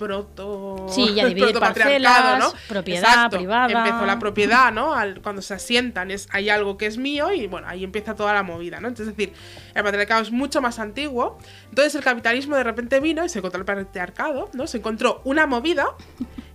proto. 0.00 0.86
Sí, 0.88 1.14
ya 1.14 1.26
dividir 1.28 1.58
parcelas, 1.58 2.54
propiedad 2.68 3.30
privada. 3.30 3.66
Empezó 3.86 4.06
la 4.06 4.18
propiedad, 4.18 4.72
¿no? 4.72 4.94
Al- 4.94 5.20
cuando 5.20 5.42
se 5.42 5.54
asientan, 5.54 6.10
es, 6.10 6.26
hay 6.32 6.48
algo 6.48 6.78
que 6.78 6.86
es 6.86 6.96
mío 6.96 7.30
y 7.32 7.46
bueno, 7.46 7.68
ahí 7.68 7.84
empieza 7.84 8.14
toda 8.14 8.32
la 8.32 8.42
movida, 8.42 8.80
¿no? 8.80 8.88
Entonces, 8.88 9.12
es 9.12 9.16
decir, 9.16 9.34
el 9.74 9.84
patriarcado 9.84 10.22
es 10.22 10.30
mucho 10.32 10.62
más 10.62 10.78
antiguo. 10.78 11.38
Entonces, 11.68 11.94
el 11.94 12.02
capitalismo 12.02 12.56
de 12.56 12.64
repente 12.64 12.98
vino 13.00 13.24
y 13.24 13.28
se 13.28 13.38
encontró 13.38 13.60
el 13.60 13.66
patriarcado, 13.66 14.48
¿no? 14.54 14.66
Se 14.66 14.78
encontró 14.78 15.20
una 15.24 15.46
movida 15.46 15.86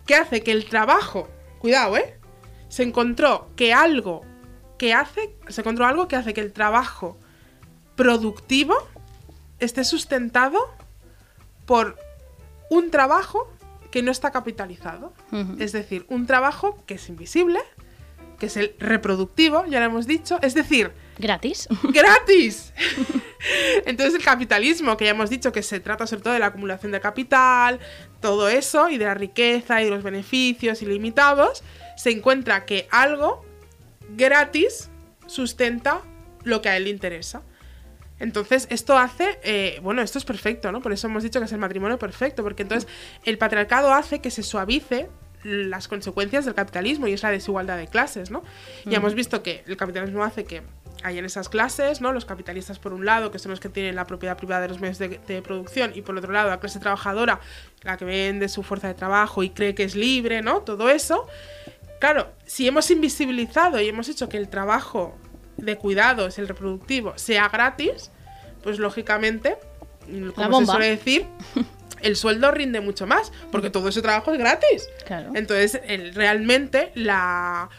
que 0.06 0.16
hace 0.16 0.42
que 0.42 0.52
el 0.52 0.66
trabajo. 0.66 1.30
Cuidado, 1.60 1.96
¿eh? 1.98 2.20
Se 2.68 2.84
encontró 2.84 3.50
que 3.56 3.74
algo 3.74 4.26
que 4.80 4.94
hace. 4.94 5.36
Se 5.48 5.62
encontró 5.62 5.86
algo 5.86 6.08
que 6.08 6.16
hace 6.16 6.34
que 6.34 6.42
el 6.42 6.52
trabajo 6.52 7.18
productivo 7.96 8.76
esté 9.60 9.84
sustentado 9.86 10.60
por 11.66 11.98
un 12.70 12.92
trabajo 12.92 13.52
que 13.92 14.02
no 14.02 14.12
está 14.12 14.32
capitalizado. 14.32 15.14
Es 15.60 15.72
decir, 15.72 16.06
un 16.10 16.28
trabajo 16.28 16.78
que 16.86 16.96
es 16.96 17.08
invisible, 17.10 17.60
que 18.40 18.48
es 18.48 18.58
el 18.58 18.76
reproductivo, 18.80 19.66
ya 19.68 19.80
lo 19.80 19.86
hemos 19.86 20.08
dicho. 20.08 20.38
Es 20.42 20.54
decir, 20.54 20.92
gratis 21.18 21.68
¡Gratis! 21.84 22.74
Entonces 23.86 24.16
el 24.16 24.24
capitalismo, 24.24 24.98
que 24.98 25.06
ya 25.06 25.12
hemos 25.12 25.30
dicho 25.30 25.52
que 25.52 25.64
se 25.64 25.80
trata 25.80 26.08
sobre 26.08 26.24
todo 26.24 26.34
de 26.34 26.40
la 26.40 26.48
acumulación 26.48 26.92
de 26.92 27.00
capital, 27.00 27.80
todo 28.22 28.50
eso, 28.50 28.90
y 28.90 28.98
de 28.98 29.06
la 29.06 29.14
riqueza 29.14 29.82
y 29.82 29.86
de 29.86 29.92
los 29.92 30.04
beneficios 30.04 30.82
ilimitados, 30.82 31.64
se 31.96 32.12
encuentra 32.12 32.66
que 32.66 32.88
algo 32.92 33.46
gratis 34.10 34.90
sustenta 35.28 36.02
lo 36.44 36.62
que 36.62 36.70
a 36.70 36.78
él 36.78 36.86
le 36.86 36.90
interesa. 36.90 37.42
Entonces, 38.20 38.68
esto 38.70 38.98
hace, 38.98 39.40
eh, 39.44 39.80
bueno, 39.82 40.02
esto 40.02 40.18
es 40.18 40.26
perfecto, 40.26 40.72
¿no? 40.72 40.82
Por 40.82 40.94
eso 40.94 41.08
hemos 41.08 41.24
dicho 41.24 41.40
que 41.40 41.46
es 41.46 41.52
el 41.52 41.60
matrimonio 41.60 42.00
perfecto, 42.00 42.44
porque 42.44 42.64
entonces 42.64 42.90
el 43.26 43.38
patriarcado 43.38 43.94
hace 43.94 44.20
que 44.20 44.32
se 44.32 44.44
suavice 44.44 45.10
las 45.44 45.88
consecuencias 45.88 46.46
del 46.46 46.56
capitalismo 46.56 47.08
y 47.08 47.14
es 47.14 47.22
la 47.22 47.30
desigualdad 47.30 47.78
de 47.78 47.88
clases, 47.88 48.32
¿no? 48.32 48.44
Ya 48.86 48.98
hemos 48.98 49.14
visto 49.14 49.44
que 49.44 49.64
el 49.68 49.78
capitalismo 49.78 50.24
hace 50.24 50.44
que 50.46 50.64
hay 51.04 51.20
en 51.20 51.26
esas 51.26 51.50
clases, 51.50 52.02
¿no? 52.02 52.14
Los 52.14 52.26
capitalistas 52.26 52.80
por 52.80 52.94
un 52.94 53.06
lado, 53.06 53.30
que 53.30 53.38
son 53.38 53.52
los 53.52 53.60
que 53.60 53.70
tienen 53.70 53.96
la 53.96 54.08
propiedad 54.08 54.38
privada 54.38 54.62
de 54.62 54.70
los 54.70 54.80
medios 54.80 54.98
de, 54.98 55.20
de 55.28 55.42
producción, 55.44 55.92
y 55.94 56.02
por 56.02 56.18
otro 56.18 56.32
lado 56.32 56.50
la 56.50 56.60
clase 56.60 56.80
trabajadora, 56.80 57.42
la 57.84 57.98
que 57.98 58.06
vende 58.06 58.50
su 58.50 58.64
fuerza 58.64 58.88
de 58.88 58.96
trabajo 58.96 59.44
y 59.44 59.52
cree 59.52 59.76
que 59.76 59.84
es 59.84 59.96
libre, 59.96 60.42
¿no? 60.42 60.62
Todo 60.62 60.90
eso. 60.90 61.28
Claro, 62.00 62.32
si 62.46 62.68
hemos 62.68 62.90
invisibilizado 62.90 63.80
y 63.80 63.88
hemos 63.88 64.10
hecho 64.10 64.30
que 64.30 64.38
el 64.38 64.50
trabajo 64.50 65.16
de 65.58 65.78
cuidados, 65.78 66.38
el 66.40 66.48
reproductivo, 66.48 67.14
sea 67.18 67.50
gratis, 67.50 68.12
pues 68.64 68.80
lógicamente, 68.80 69.58
mm, 70.08 70.30
como 70.30 70.60
se 70.62 70.66
suele 70.66 70.90
decir, 70.90 71.26
el 72.02 72.16
sueldo 72.16 72.52
rinde 72.52 72.82
mucho 72.82 73.08
más, 73.08 73.32
porque 73.52 73.70
todo 73.70 73.90
ese 73.90 74.02
trabajo 74.02 74.34
es 74.34 74.40
gratis. 74.40 74.88
Claro. 75.06 75.32
Entonces, 75.36 75.80
el- 75.88 76.14
realmente 76.14 76.92
la 76.96 77.70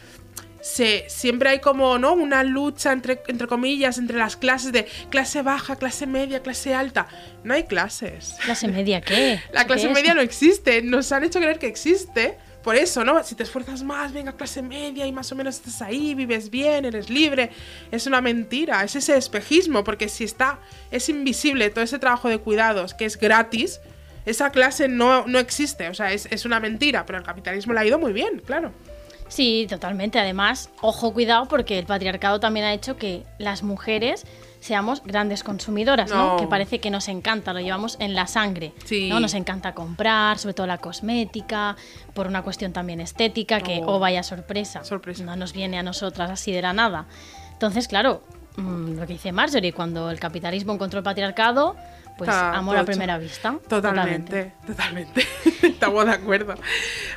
se, 0.59 1.05
siempre 1.07 1.49
hay 1.49 1.59
como, 1.59 1.97
¿no? 1.97 2.13
Una 2.13 2.43
lucha 2.43 2.91
entre, 2.91 3.21
entre 3.27 3.47
comillas, 3.47 3.97
entre 3.97 4.17
las 4.17 4.35
clases 4.35 4.73
de 4.73 4.85
clase 5.09 5.41
baja, 5.41 5.77
clase 5.77 6.07
media, 6.07 6.41
clase 6.43 6.73
alta. 6.73 7.07
No 7.45 7.53
hay 7.53 7.63
clases. 7.63 8.35
¿Clase 8.43 8.67
media 8.67 8.99
qué? 8.99 9.39
La 9.53 9.61
¿Qué 9.61 9.67
clase 9.67 9.87
media 9.89 10.13
no 10.13 10.19
existe. 10.19 10.81
Nos 10.81 11.11
han 11.13 11.23
hecho 11.23 11.39
creer 11.39 11.57
que 11.59 11.67
existe. 11.67 12.37
Por 12.67 12.75
eso, 12.75 13.05
¿no? 13.05 13.23
Si 13.23 13.33
te 13.33 13.43
esfuerzas 13.43 13.81
más, 13.81 14.11
venga, 14.11 14.33
clase 14.33 14.61
media 14.61 15.07
y 15.07 15.13
más 15.13 15.31
o 15.31 15.35
menos 15.35 15.55
estás 15.55 15.81
ahí, 15.81 16.13
vives 16.15 16.49
bien, 16.49 16.83
eres 16.83 17.09
libre. 17.09 17.49
Es 17.91 18.07
una 18.07 18.19
mentira, 18.19 18.83
es 18.83 18.93
ese 18.97 19.15
espejismo, 19.15 19.85
porque 19.85 20.09
si 20.09 20.25
está, 20.25 20.59
es 20.91 21.07
invisible 21.07 21.69
todo 21.69 21.85
ese 21.85 21.97
trabajo 21.97 22.27
de 22.27 22.39
cuidados 22.39 22.93
que 22.93 23.05
es 23.05 23.17
gratis, 23.17 23.79
esa 24.25 24.49
clase 24.49 24.89
no, 24.89 25.25
no 25.27 25.39
existe. 25.39 25.87
O 25.87 25.93
sea, 25.93 26.11
es, 26.11 26.25
es 26.29 26.43
una 26.43 26.59
mentira, 26.59 27.05
pero 27.05 27.17
el 27.17 27.23
capitalismo 27.23 27.71
le 27.71 27.79
ha 27.79 27.85
ido 27.85 27.99
muy 27.99 28.11
bien, 28.11 28.41
claro. 28.45 28.73
Sí, 29.29 29.65
totalmente. 29.69 30.19
Además, 30.19 30.69
ojo, 30.81 31.13
cuidado, 31.13 31.47
porque 31.47 31.79
el 31.79 31.85
patriarcado 31.85 32.41
también 32.41 32.65
ha 32.65 32.73
hecho 32.73 32.97
que 32.97 33.23
las 33.37 33.63
mujeres 33.63 34.25
seamos 34.59 35.01
grandes 35.03 35.43
consumidoras, 35.43 36.09
¿no? 36.09 36.31
No. 36.33 36.37
Que 36.37 36.47
parece 36.47 36.79
que 36.79 36.89
nos 36.89 37.07
encanta, 37.07 37.53
lo 37.53 37.59
llevamos 37.59 37.97
en 37.99 38.13
la 38.15 38.27
sangre. 38.27 38.73
Sí. 38.85 39.09
¿no? 39.09 39.19
Nos 39.19 39.33
encanta 39.33 39.73
comprar, 39.73 40.37
sobre 40.39 40.53
todo 40.53 40.67
la 40.67 40.77
cosmética, 40.79 41.75
por 42.13 42.27
una 42.27 42.41
cuestión 42.41 42.73
también 42.73 42.99
estética, 42.99 43.61
que, 43.61 43.81
Oh. 43.85 43.95
oh 43.95 43.99
vaya 43.99 44.23
sorpresa, 44.23 44.83
Sorpresa. 44.83 45.23
no 45.23 45.35
nos 45.35 45.53
viene 45.53 45.77
a 45.77 45.83
nosotras 45.83 46.29
así 46.31 46.51
de 46.51 46.61
la 46.61 46.73
nada. 46.73 47.05
Entonces, 47.53 47.87
claro, 47.87 48.21
mm, 48.57 48.95
lo 48.99 49.07
que 49.07 49.13
dice 49.13 49.31
Marjorie, 49.31 49.73
cuando 49.73 50.09
el 50.11 50.19
capitalismo 50.19 50.73
encontró 50.73 50.99
el 50.99 51.03
patriarcado, 51.03 51.75
pues 52.17 52.29
Está 52.29 52.55
amor 52.55 52.77
a 52.77 52.83
primera 52.85 53.17
vista. 53.17 53.59
Totalmente, 53.67 54.53
totalmente. 54.65 55.25
Estamos 55.63 56.05
de 56.05 56.11
acuerdo. 56.11 56.55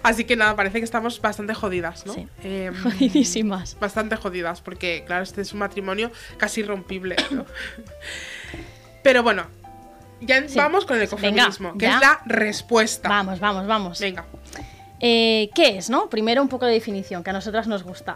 Así 0.03 0.25
que 0.25 0.37
nada, 0.37 0.55
parece 0.57 0.79
que 0.79 0.85
estamos 0.85 1.21
bastante 1.21 1.55
jodidas, 1.55 2.05
¿no? 2.07 2.15
Sí. 2.15 2.27
Em, 2.43 2.75
Jodidísimas. 2.83 3.77
bastante 3.81 4.17
jodidas, 4.17 4.61
porque 4.61 5.03
claro, 5.07 5.23
este 5.23 5.41
es 5.43 5.53
un 5.53 5.61
matrimonio 5.61 6.11
casi 6.37 6.61
irrompible. 6.61 7.17
¿no? 7.31 7.47
Pero 9.03 9.23
bueno, 9.23 9.47
ya 10.21 10.47
Sí. 10.49 10.59
vamos 10.59 10.85
con 10.85 10.97
el 10.97 11.03
ecofeminismo, 11.05 11.73
Venga, 11.75 11.79
que 11.79 11.87
ya. 11.87 11.95
es 11.95 12.01
la 12.01 12.21
respuesta. 12.27 13.09
Vamos, 13.09 13.41
vamos, 13.41 13.67
vamos. 13.67 14.01
Venga. 14.01 14.25
Eh, 15.01 15.49
¿Qué 15.55 15.79
es, 15.79 15.89
no? 15.89 16.11
Primero 16.11 16.43
un 16.43 16.49
poco 16.49 16.67
de 16.67 16.73
definición, 16.73 17.25
que 17.25 17.31
a 17.31 17.33
nosotras 17.33 17.67
nos 17.67 17.83
gusta. 17.83 18.15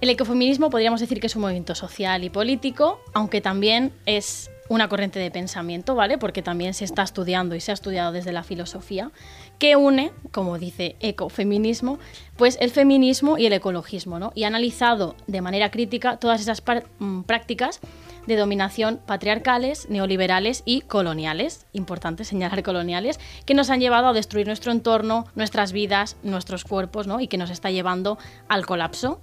El 0.00 0.10
ecofeminismo 0.10 0.70
podríamos 0.70 1.00
decir 1.00 1.20
que 1.20 1.26
es 1.26 1.34
un 1.36 1.42
movimiento 1.42 1.74
social 1.74 2.22
y 2.22 2.30
político, 2.30 3.00
aunque 3.14 3.40
también 3.40 3.92
es 4.04 4.50
una 4.68 4.88
corriente 4.88 5.18
de 5.18 5.30
pensamiento, 5.30 5.94
¿vale? 5.94 6.18
Porque 6.18 6.42
también 6.42 6.74
se 6.74 6.84
está 6.84 7.02
estudiando 7.02 7.54
y 7.54 7.60
se 7.60 7.70
ha 7.70 7.74
estudiado 7.74 8.12
desde 8.12 8.32
la 8.32 8.42
filosofía, 8.42 9.10
que 9.58 9.76
une, 9.76 10.12
como 10.32 10.58
dice 10.58 10.96
ecofeminismo, 11.00 11.98
pues 12.36 12.58
el 12.60 12.70
feminismo 12.70 13.38
y 13.38 13.46
el 13.46 13.52
ecologismo, 13.52 14.18
¿no? 14.18 14.32
Y 14.34 14.44
ha 14.44 14.48
analizado 14.48 15.16
de 15.26 15.40
manera 15.40 15.70
crítica 15.70 16.18
todas 16.18 16.40
esas 16.40 16.62
mm, 16.98 17.22
prácticas 17.22 17.80
de 18.26 18.36
dominación 18.36 19.00
patriarcales, 19.06 19.88
neoliberales 19.88 20.62
y 20.64 20.80
coloniales, 20.82 21.66
importante 21.72 22.24
señalar 22.24 22.62
coloniales, 22.62 23.20
que 23.44 23.54
nos 23.54 23.70
han 23.70 23.80
llevado 23.80 24.08
a 24.08 24.12
destruir 24.12 24.46
nuestro 24.46 24.72
entorno, 24.72 25.26
nuestras 25.34 25.72
vidas, 25.72 26.16
nuestros 26.22 26.64
cuerpos, 26.64 27.06
¿no? 27.06 27.20
Y 27.20 27.28
que 27.28 27.38
nos 27.38 27.50
está 27.50 27.70
llevando 27.70 28.18
al 28.48 28.66
colapso 28.66 29.20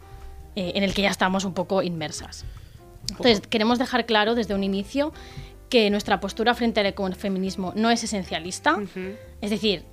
eh, 0.55 0.73
en 0.75 0.83
el 0.83 0.93
que 0.93 1.01
ya 1.01 1.09
estamos 1.09 1.45
un 1.45 1.53
poco 1.53 1.81
inmersas. 1.81 2.45
Entonces, 3.09 3.41
queremos 3.41 3.79
dejar 3.79 4.05
claro 4.05 4.35
desde 4.35 4.53
un 4.53 4.63
inicio 4.63 5.13
que 5.69 5.89
nuestra 5.89 6.19
postura 6.19 6.53
frente 6.53 6.79
al 6.79 6.85
ecofeminismo 6.87 7.73
no 7.75 7.89
es 7.89 8.03
esencialista, 8.03 8.77
es 9.41 9.49
decir, 9.49 9.85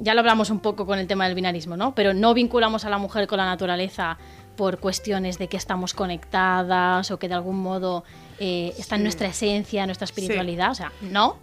ya 0.00 0.14
lo 0.14 0.20
hablamos 0.20 0.50
un 0.50 0.60
poco 0.60 0.86
con 0.86 0.98
el 0.98 1.06
tema 1.06 1.26
del 1.26 1.34
binarismo, 1.34 1.76
¿no? 1.76 1.94
Pero 1.94 2.14
no 2.14 2.34
vinculamos 2.34 2.84
a 2.84 2.90
la 2.90 2.98
mujer 2.98 3.26
con 3.26 3.38
la 3.38 3.46
naturaleza 3.46 4.18
por 4.56 4.78
cuestiones 4.78 5.38
de 5.38 5.48
que 5.48 5.56
estamos 5.56 5.94
conectadas 5.94 7.10
o 7.10 7.18
que 7.18 7.28
de 7.28 7.34
algún 7.34 7.60
modo 7.60 8.04
eh, 8.40 8.74
está 8.78 8.96
en 8.96 9.04
nuestra 9.04 9.28
esencia, 9.28 9.86
nuestra 9.86 10.04
espiritualidad. 10.04 10.70
O 10.72 10.74
sea, 10.74 10.92
no, 11.00 11.36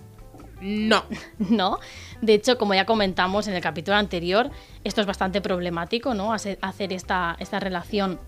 No. 0.62 1.04
no. 1.40 1.80
De 2.22 2.34
hecho, 2.34 2.58
como 2.58 2.74
ya 2.74 2.86
comentamos 2.86 3.48
en 3.48 3.56
el 3.56 3.62
capítulo 3.62 3.98
anterior, 3.98 4.52
esto 4.84 5.02
es 5.02 5.08
bastante 5.08 5.42
problemático, 5.42 6.14
¿no? 6.14 6.34
Hacer 6.34 6.58
hacer 6.62 6.94
esta, 6.94 7.36
esta 7.40 7.60
relación. 7.60 8.20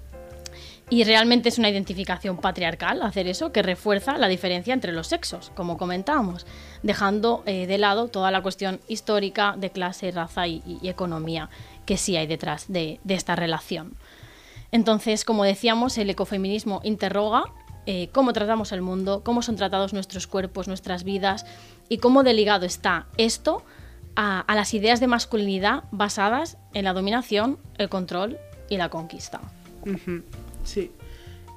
Y 0.89 1.03
realmente 1.03 1.49
es 1.49 1.57
una 1.57 1.69
identificación 1.69 2.37
patriarcal 2.37 3.01
hacer 3.01 3.27
eso, 3.27 3.51
que 3.51 3.61
refuerza 3.61 4.17
la 4.17 4.29
diferencia 4.29 4.73
entre 4.73 4.93
los 4.93 5.07
sexos, 5.07 5.51
como 5.53 5.77
comentábamos, 5.77 6.45
dejando 6.81 7.43
eh, 7.45 7.67
de 7.67 7.77
lado 7.77 8.07
toda 8.07 8.31
la 8.31 8.41
cuestión 8.41 8.79
histórica 8.87 9.55
de 9.57 9.69
clase, 9.69 10.11
raza 10.11 10.47
y, 10.47 10.79
economía 10.83 11.49
que 11.85 11.97
sí 11.97 12.15
hay 12.15 12.25
detrás 12.25 12.71
de, 12.71 13.01
esta 13.07 13.35
relación. 13.35 13.95
Entonces, 14.71 15.25
como 15.25 15.43
decíamos, 15.43 15.97
el 15.97 16.09
ecofeminismo 16.09 16.79
interroga 16.83 17.43
eh, 17.85 18.09
cómo 18.13 18.31
tratamos 18.31 18.71
el 18.71 18.81
mundo, 18.81 19.23
cómo 19.25 19.41
son 19.41 19.57
tratados 19.57 19.93
nuestros 19.93 20.25
cuerpos, 20.25 20.67
nuestras 20.69 21.03
vidas 21.03 21.45
y 21.89 21.97
cómo 21.97 22.23
de 22.23 22.33
ligado 22.33 22.65
está 22.65 23.07
esto 23.17 23.63
a, 24.15 24.45
las 24.55 24.73
ideas 24.73 24.99
de 24.99 25.07
masculinidad 25.07 25.83
basadas 25.91 26.57
en 26.73 26.85
la 26.85 26.93
dominación, 26.93 27.59
el 27.77 27.89
control 27.89 28.37
y 28.69 28.77
la 28.77 28.89
conquista. 28.89 29.41
Sí. 30.67 30.91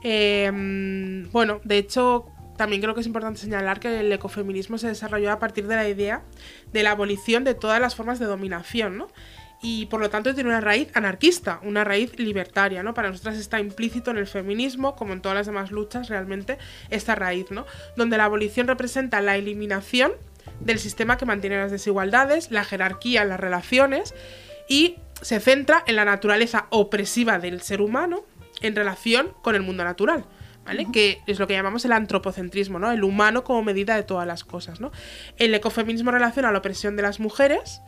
Mm, 0.03 1.31
bueno, 1.33 1.61
de 1.65 1.79
hecho, 1.79 2.27
también 2.57 2.81
creo 2.81 2.95
que 2.95 3.01
es 3.01 3.07
importante 3.07 3.41
señalar 3.41 3.81
que 3.81 4.01
el 4.01 4.13
ecofeminismo 4.13 4.79
se 4.79 4.89
desarrolló 4.89 5.33
a 5.33 5.39
partir 5.39 5.67
de 5.67 5.77
la 5.77 5.89
idea 5.89 6.23
de 6.73 6.83
la 6.83 6.93
abolición 6.93 7.45
de 7.45 7.55
todas 7.55 7.81
las 7.81 7.95
formas 7.95 8.19
de 8.19 8.27
dominación, 8.27 8.97
¿no? 8.99 9.09
Y 9.63 9.87
por 9.87 10.01
lo 10.01 10.09
tanto 10.09 10.35
tiene 10.35 10.49
una 10.49 10.63
raíz 10.63 10.89
anarquista, 10.95 11.61
una 11.63 11.85
raíz 11.85 12.19
libertaria, 12.19 12.83
¿no? 12.83 12.95
Para 12.95 13.11
nosotras 13.11 13.37
está 13.37 13.61
implícito 13.61 14.11
en 14.11 14.17
el 14.17 14.27
feminismo, 14.27 14.97
como 14.97 15.13
en 15.13 15.21
todas 15.21 15.37
las 15.37 15.47
demás 15.47 15.71
luchas, 15.71 16.09
realmente, 16.09 16.57
esta 16.89 17.15
raíz, 17.15 17.51
¿no? 17.51 17.67
Donde 17.97 18.17
la 18.17 18.25
abolición 18.25 18.67
representa 18.69 19.21
la 19.21 19.37
eliminación 19.37 20.13
del 20.61 20.79
sistema 20.79 21.19
que 21.19 21.27
mantiene 21.27 21.59
las 21.59 21.71
desigualdades, 21.71 22.51
la 22.51 22.65
jerarquía 22.65 23.25
las 23.27 23.39
relaciones 23.39 24.15
y 24.67 24.97
se 25.21 25.41
centra 25.41 25.85
en 25.87 25.97
la 25.97 26.07
naturaleza 26.07 26.67
opresiva 26.71 27.39
del 27.39 27.61
ser 27.61 27.83
humano 27.83 28.25
en 28.61 28.77
relación 28.77 29.33
con 29.43 29.55
el 29.55 29.63
mundo 29.63 29.85
natural. 29.85 30.25
¿Vale? 30.65 30.87
Que 30.93 31.23
es 31.27 31.39
lo 31.39 31.47
que 31.47 31.55
llamamos 31.55 31.85
el 31.87 31.93
antropocentrismo, 31.93 32.79
¿no? 32.79 32.93
El 32.93 33.03
humano 33.03 33.45
como 33.45 33.63
medida 33.63 33.97
de 33.97 34.03
todas 34.03 34.27
las 34.27 34.45
cosas, 34.45 34.79
¿no? 34.79 34.93
El 35.39 35.55
ecofeminismo 35.55 36.11
relaciona 36.11 36.53
la 36.53 36.59
opresión 36.59 36.97
de 36.97 37.03
las 37.03 37.19
mujeres 37.19 37.81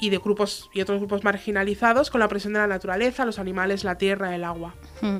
y 0.00 0.10
de 0.10 0.18
grupos 0.18 0.68
y 0.74 0.80
otros 0.80 0.98
grupos 0.98 1.24
marginalizados 1.24 2.10
con 2.10 2.18
la 2.18 2.26
opresión 2.26 2.52
de 2.52 2.58
la 2.58 2.66
naturaleza, 2.66 3.24
los 3.24 3.38
animales, 3.38 3.84
la 3.84 3.98
tierra, 3.98 4.34
el 4.34 4.44
agua. 4.44 4.74
Mm. 5.00 5.18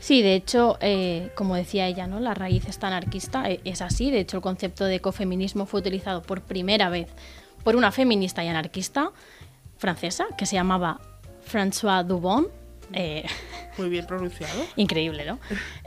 Sí, 0.00 0.22
de 0.22 0.34
hecho, 0.34 0.78
eh, 0.80 1.30
como 1.34 1.56
decía 1.56 1.86
ella, 1.86 2.06
¿no? 2.06 2.20
la 2.20 2.34
raíz 2.34 2.66
está 2.68 2.86
anarquista, 2.86 3.50
eh, 3.50 3.60
es 3.64 3.82
así. 3.82 4.10
De 4.10 4.20
hecho, 4.20 4.36
el 4.36 4.42
concepto 4.42 4.84
de 4.84 4.96
ecofeminismo 4.96 5.66
fue 5.66 5.80
utilizado 5.80 6.22
por 6.22 6.42
primera 6.42 6.88
vez 6.88 7.08
por 7.64 7.74
una 7.74 7.90
feminista 7.90 8.44
y 8.44 8.48
anarquista 8.48 9.10
francesa 9.76 10.26
que 10.36 10.46
se 10.46 10.54
llamaba 10.54 11.00
François 11.50 12.04
Dubon. 12.04 12.48
Eh, 12.92 13.24
Muy 13.78 13.88
bien 13.88 14.06
pronunciado. 14.06 14.64
increíble, 14.76 15.24
¿no? 15.24 15.38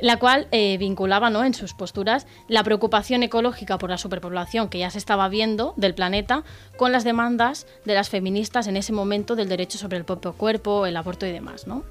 La 0.02 0.18
cual 0.18 0.48
eh, 0.52 0.78
vinculaba 0.78 1.30
¿no? 1.30 1.44
en 1.44 1.54
sus 1.54 1.74
posturas 1.74 2.26
la 2.48 2.64
preocupación 2.64 3.24
ecológica 3.24 3.78
por 3.78 3.90
la 3.90 3.98
superpoblación 3.98 4.70
que 4.70 4.80
ya 4.80 4.90
se 4.90 4.98
estaba 4.98 5.28
viendo 5.28 5.74
del 5.78 5.94
planeta 5.94 6.44
con 6.78 6.92
las 6.92 7.04
demandas 7.04 7.68
de 7.86 7.94
las 7.94 8.10
feministas 8.10 8.68
en 8.68 8.78
ese 8.78 8.94
momento 8.94 9.36
del 9.36 9.50
derecho 9.50 9.78
sobre 9.78 9.98
el 9.98 10.06
propio 10.06 10.34
cuerpo, 10.34 10.86
el 10.86 10.96
aborto 10.96 11.26
y 11.26 11.32
demás, 11.32 11.68
¿no? 11.68 11.84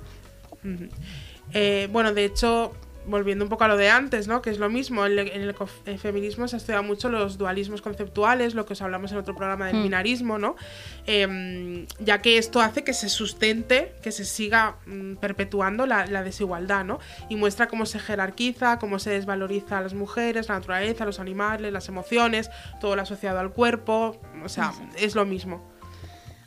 Eh, 1.52 1.88
bueno, 1.90 2.12
de 2.14 2.24
hecho, 2.24 2.72
volviendo 3.10 3.44
un 3.44 3.48
poco 3.48 3.64
a 3.64 3.68
lo 3.68 3.76
de 3.76 3.90
antes, 3.90 4.28
¿no? 4.28 4.40
Que 4.42 4.50
es 4.50 4.58
lo 4.58 4.70
mismo, 4.70 5.04
en 5.04 5.18
el, 5.18 5.98
feminismo 5.98 6.48
se 6.48 6.56
ha 6.56 6.58
estudiado 6.58 6.82
mucho 6.82 7.08
los 7.08 7.36
dualismos 7.38 7.82
conceptuales, 7.82 8.54
lo 8.54 8.64
que 8.66 8.72
os 8.74 8.82
hablamos 8.82 9.12
en 9.12 9.18
otro 9.18 9.34
programa 9.34 9.66
del 9.66 9.76
Mm. 9.76 9.82
binarismo, 9.82 10.38
¿no? 10.38 10.56
Em, 11.06 11.86
ya 11.98 12.22
que 12.22 12.38
esto 12.38 12.60
hace 12.60 12.84
que 12.84 12.92
se 12.92 13.08
sustente, 13.08 13.94
que 14.02 14.12
se 14.12 14.24
siga 14.24 14.76
mm, 14.86 15.16
perpetuando 15.16 15.86
la, 15.86 16.06
la 16.06 16.22
desigualdad, 16.22 16.84
¿no? 16.84 17.00
Y 17.28 17.36
muestra 17.36 17.68
cómo 17.68 17.86
se 17.86 17.98
jerarquiza, 17.98 18.78
cómo 18.78 18.98
se 18.98 19.10
desvaloriza 19.10 19.78
a 19.78 19.80
las 19.82 19.94
mujeres, 19.94 20.48
la 20.48 20.56
naturaleza, 20.56 21.04
los 21.04 21.20
animales, 21.20 21.72
las 21.72 21.88
emociones, 21.88 22.50
todo 22.80 22.96
lo 22.96 23.02
asociado 23.02 23.40
al 23.40 23.52
cuerpo, 23.52 24.20
o 24.44 24.48
sea, 24.48 24.72
es 24.96 25.14
lo 25.14 25.24
mismo. 25.24 25.69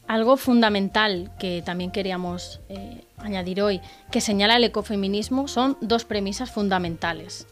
Algo 0.07 0.35
fundamental 0.37 1.31
que 1.39 1.61
también 1.61 1.91
queríamos 1.91 2.59
eh, 2.69 3.03
añadir 3.17 3.61
hoy, 3.61 3.81
que 4.11 4.21
señala 4.21 4.57
el 4.57 4.63
ecofeminismo, 4.65 5.47
son 5.47 5.77
dos 5.81 6.03
premisas 6.03 6.51
fundamentales. 6.51 7.47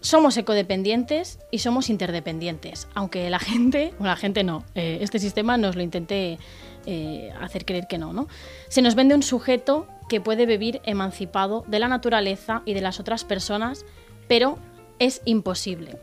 Somos 0.00 0.36
ecodependientes 0.36 1.38
y 1.50 1.60
somos 1.60 1.88
interdependientes, 1.88 2.88
aunque 2.94 3.30
la 3.30 3.38
gente, 3.38 3.94
o 3.98 4.04
la 4.04 4.16
gente 4.16 4.44
no, 4.44 4.64
eh, 4.74 4.98
este 5.00 5.18
sistema 5.18 5.56
nos 5.56 5.76
lo 5.76 5.82
intente 5.82 6.38
eh, 6.84 7.32
hacer 7.40 7.64
creer 7.64 7.86
que 7.88 7.96
no, 7.96 8.12
no. 8.12 8.28
Se 8.68 8.82
nos 8.82 8.94
vende 8.94 9.14
un 9.14 9.22
sujeto 9.22 9.86
que 10.10 10.20
puede 10.20 10.44
vivir 10.44 10.82
emancipado 10.84 11.64
de 11.66 11.78
la 11.78 11.88
naturaleza 11.88 12.60
y 12.66 12.74
de 12.74 12.82
las 12.82 13.00
otras 13.00 13.24
personas, 13.24 13.86
pero 14.28 14.58
es 14.98 15.22
imposible. 15.24 15.98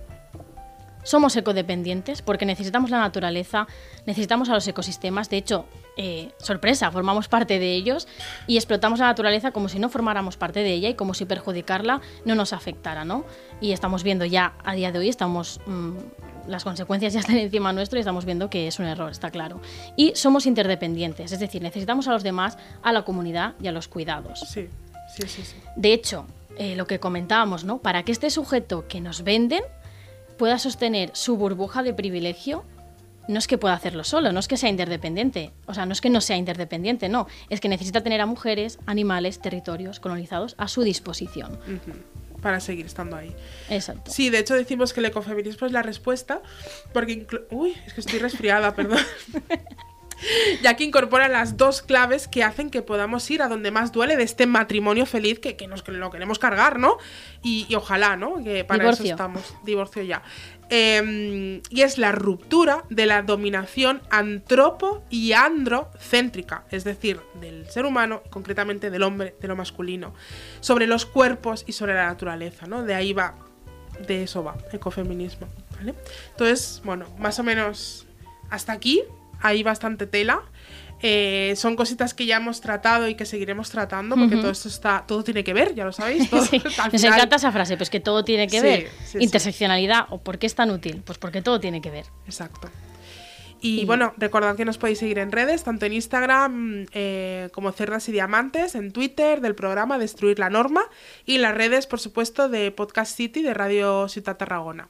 Somos 1.04 1.36
ecodependientes 1.36 2.22
porque 2.22 2.46
necesitamos 2.46 2.90
la 2.90 3.00
naturaleza, 3.00 3.68
necesitamos 4.06 4.50
a 4.50 4.54
los 4.54 4.68
ecosistemas. 4.68 5.30
De 5.30 5.38
hecho, 5.38 5.66
eh, 5.98 6.32
sorpresa, 6.38 6.92
formamos 6.92 7.28
parte 7.28 7.60
de 7.60 7.74
ellos 7.74 8.08
y 8.48 8.58
explotamos 8.58 9.00
la 9.00 9.08
naturaleza 9.08 9.52
como 9.52 9.70
si 9.70 9.80
no 9.80 9.90
formáramos 9.90 10.38
parte 10.38 10.62
de 10.62 10.74
ella 10.74 10.90
y 10.90 10.94
como 10.96 11.14
si 11.14 11.26
perjudicarla 11.26 12.02
no 12.26 12.36
nos 12.36 12.54
afectara, 12.54 13.06
¿no? 13.06 13.26
Y 13.60 13.72
estamos 13.72 14.04
viendo 14.04 14.26
ya 14.26 14.54
a 14.64 14.74
día 14.74 14.92
de 14.92 15.00
hoy, 15.00 15.10
estamos 15.10 15.60
mm, 15.66 15.98
las 16.48 16.64
consecuencias 16.64 17.14
ya 17.14 17.20
están 17.20 17.38
encima 17.38 17.74
nuestro 17.74 17.98
y 17.98 18.02
estamos 18.02 18.26
viendo 18.26 18.50
que 18.50 18.68
es 18.68 18.80
un 18.80 18.86
error, 18.86 19.12
está 19.12 19.32
claro. 19.32 19.60
Y 19.96 20.14
somos 20.16 20.46
interdependientes, 20.46 21.32
es 21.32 21.40
decir, 21.40 21.62
necesitamos 21.62 22.08
a 22.08 22.12
los 22.12 22.24
demás, 22.24 22.58
a 22.84 22.92
la 22.92 23.04
comunidad 23.04 23.56
y 23.62 23.68
a 23.68 23.72
los 23.72 23.88
cuidados. 23.88 24.40
Sí, 24.40 24.68
sí, 25.16 25.28
sí, 25.28 25.44
sí. 25.44 25.56
De 25.76 25.94
hecho, 25.94 26.26
eh, 26.58 26.76
lo 26.76 26.86
que 26.88 27.00
comentábamos, 27.00 27.64
¿no? 27.64 27.80
Para 27.80 28.04
que 28.04 28.12
este 28.12 28.30
sujeto 28.30 28.88
que 28.88 29.02
nos 29.02 29.24
venden 29.24 29.64
pueda 30.42 30.58
sostener 30.58 31.12
su 31.14 31.38
burbuja 31.38 31.84
de 31.84 31.94
privilegio, 31.94 32.66
no 33.28 33.38
es 33.38 33.46
que 33.46 33.60
pueda 33.60 33.76
hacerlo 33.76 34.04
solo, 34.04 34.32
no 34.32 34.40
es 34.40 34.48
que 34.48 34.58
sea 34.58 34.70
interdependiente, 34.70 35.54
o 35.68 35.76
sea, 35.76 35.86
no 35.86 35.94
es 35.94 36.02
que 36.02 36.10
no 36.10 36.20
sea 36.20 36.36
interdependiente, 36.36 37.10
no, 37.10 37.28
es 37.52 37.62
que 37.62 37.70
necesita 37.70 38.02
tener 38.02 38.22
a 38.22 38.26
mujeres, 38.26 38.80
animales, 38.88 39.40
territorios 39.40 40.00
colonizados 40.00 40.56
a 40.58 40.68
su 40.68 40.82
disposición. 40.82 41.60
para 42.42 42.60
seguir 42.60 42.88
estando 42.88 43.18
ahí. 43.18 43.36
Exacto. 43.70 44.10
Sí, 44.10 44.32
de 44.32 44.40
hecho 44.40 44.56
decimos 44.56 44.94
que 44.94 45.02
el 45.02 45.06
ecofeminismo 45.06 45.68
es 45.68 45.74
la 45.74 45.84
respuesta, 45.84 46.42
porque... 46.92 47.28
Uy, 47.52 47.76
es 47.86 47.94
que 47.94 48.02
estoy 48.02 48.18
resfriada, 48.18 48.74
perdón. 48.76 48.98
ya 50.62 50.76
que 50.76 50.84
incorpora 50.84 51.28
las 51.28 51.58
dos 51.58 51.82
claves 51.82 52.28
que 52.28 52.44
hacen 52.44 52.70
que 52.70 52.82
podamos 52.82 53.30
ir 53.30 53.42
a 53.42 53.48
donde 53.48 53.72
más 53.72 53.92
duele 53.92 54.18
de 54.18 54.24
este 54.24 54.46
matrimonio 54.46 55.06
feliz 55.06 55.40
que, 55.40 55.56
que 55.56 55.68
nos 55.68 55.84
que 55.84 55.92
lo 55.92 56.10
queremos 56.10 56.40
cargar, 56.40 56.80
¿no? 56.80 56.98
Y, 57.42 57.66
y 57.70 57.76
ojalá, 57.76 58.16
¿no? 58.16 58.44
Que 58.44 58.64
para 58.64 58.84
Divorcio. 58.84 59.06
eso 59.06 59.14
estamos. 59.14 59.56
Divorcio 59.64 60.04
ya. 60.04 60.24
Eh, 60.74 61.62
y 61.70 61.82
es 61.82 61.98
la 61.98 62.14
ruptura 62.14 62.86
de 62.90 63.06
la 63.06 63.24
dominación 63.24 64.02
antropo 64.10 65.04
y 65.10 65.34
androcéntrica, 65.34 66.64
es 66.72 66.86
decir, 66.86 67.20
del 67.42 67.70
ser 67.70 67.86
humano, 67.86 68.24
concretamente 68.30 68.90
del 68.90 69.04
hombre, 69.04 69.36
de 69.42 69.48
lo 69.50 69.58
masculino, 69.58 70.14
sobre 70.62 70.88
los 70.88 71.06
cuerpos 71.06 71.66
y 71.68 71.74
sobre 71.74 71.94
la 71.94 72.06
naturaleza, 72.06 72.68
¿no? 72.68 72.84
De 72.84 72.96
ahí 72.96 73.12
va, 73.12 73.36
de 74.08 74.24
eso 74.24 74.46
va, 74.46 74.56
ecofeminismo, 74.72 75.50
¿vale? 75.76 75.94
Entonces, 76.30 76.82
bueno, 76.86 77.06
más 77.20 77.38
o 77.40 77.44
menos 77.44 78.08
hasta 78.50 78.72
aquí, 78.72 79.04
hay 79.42 79.64
bastante 79.64 80.08
tela. 80.08 80.42
Eh, 81.04 81.54
son 81.56 81.76
cositas 81.76 82.14
que 82.14 82.28
ya 82.28 82.38
hemos 82.38 82.62
tratado 82.62 83.08
y 83.08 83.16
que 83.16 83.26
seguiremos 83.26 83.72
tratando, 83.72 84.16
porque 84.16 84.36
todo 84.36 84.52
esto 84.52 84.68
está, 84.70 85.04
todo 85.08 85.24
tiene 85.24 85.44
que 85.44 85.52
ver, 85.54 85.74
ya 85.74 85.84
lo 85.84 85.92
sabéis. 85.92 86.30
Todo, 86.30 86.46
Sí, 86.46 86.60
Nos 86.60 86.74
final- 87.02 87.14
encanta 87.18 87.38
esa 87.38 87.52
frase, 87.52 87.76
pues 87.76 87.90
que 87.90 88.00
todo 88.00 88.24
tiene 88.24 88.46
que 88.48 88.60
Sí, 88.60 88.64
ver. 88.66 88.88
sí, 89.04 89.18
sí. 89.18 89.18
Interseccionalidad, 89.20 90.06
¿o 90.12 90.20
por 90.20 90.38
qué 90.38 90.46
es 90.46 90.54
tan 90.54 90.70
útil? 90.70 91.02
Pues 91.04 91.18
porque 91.18 91.42
todo 91.42 91.60
tiene 91.60 91.82
que 91.82 91.90
ver. 91.90 92.06
Exacto. 92.28 92.70
Y, 93.64 93.82
Y- 93.82 93.86
bueno, 93.86 94.14
recordad 94.18 94.56
que 94.56 94.64
nos 94.64 94.78
podéis 94.78 95.00
seguir 95.00 95.18
en 95.18 95.32
redes, 95.32 95.64
tanto 95.64 95.88
en 95.88 95.94
Instagram 95.94 96.86
eh, 96.94 97.50
como 97.52 97.72
Cerdas 97.72 98.08
y 98.08 98.12
Diamantes, 98.12 98.76
en 98.76 98.92
Twitter 98.92 99.42
del 99.42 99.56
programa 99.56 99.98
Destruir 99.98 100.38
la 100.38 100.52
Norma 100.52 100.84
y 101.26 101.36
en 101.38 101.42
las 101.42 101.56
redes, 101.56 101.88
por 101.88 102.00
supuesto, 102.00 102.48
de 102.48 102.70
Podcast 102.70 103.16
City 103.18 103.42
de 103.42 103.56
Radio 103.56 104.08
Ciudad 104.08 104.38
Tarragona. 104.38 104.88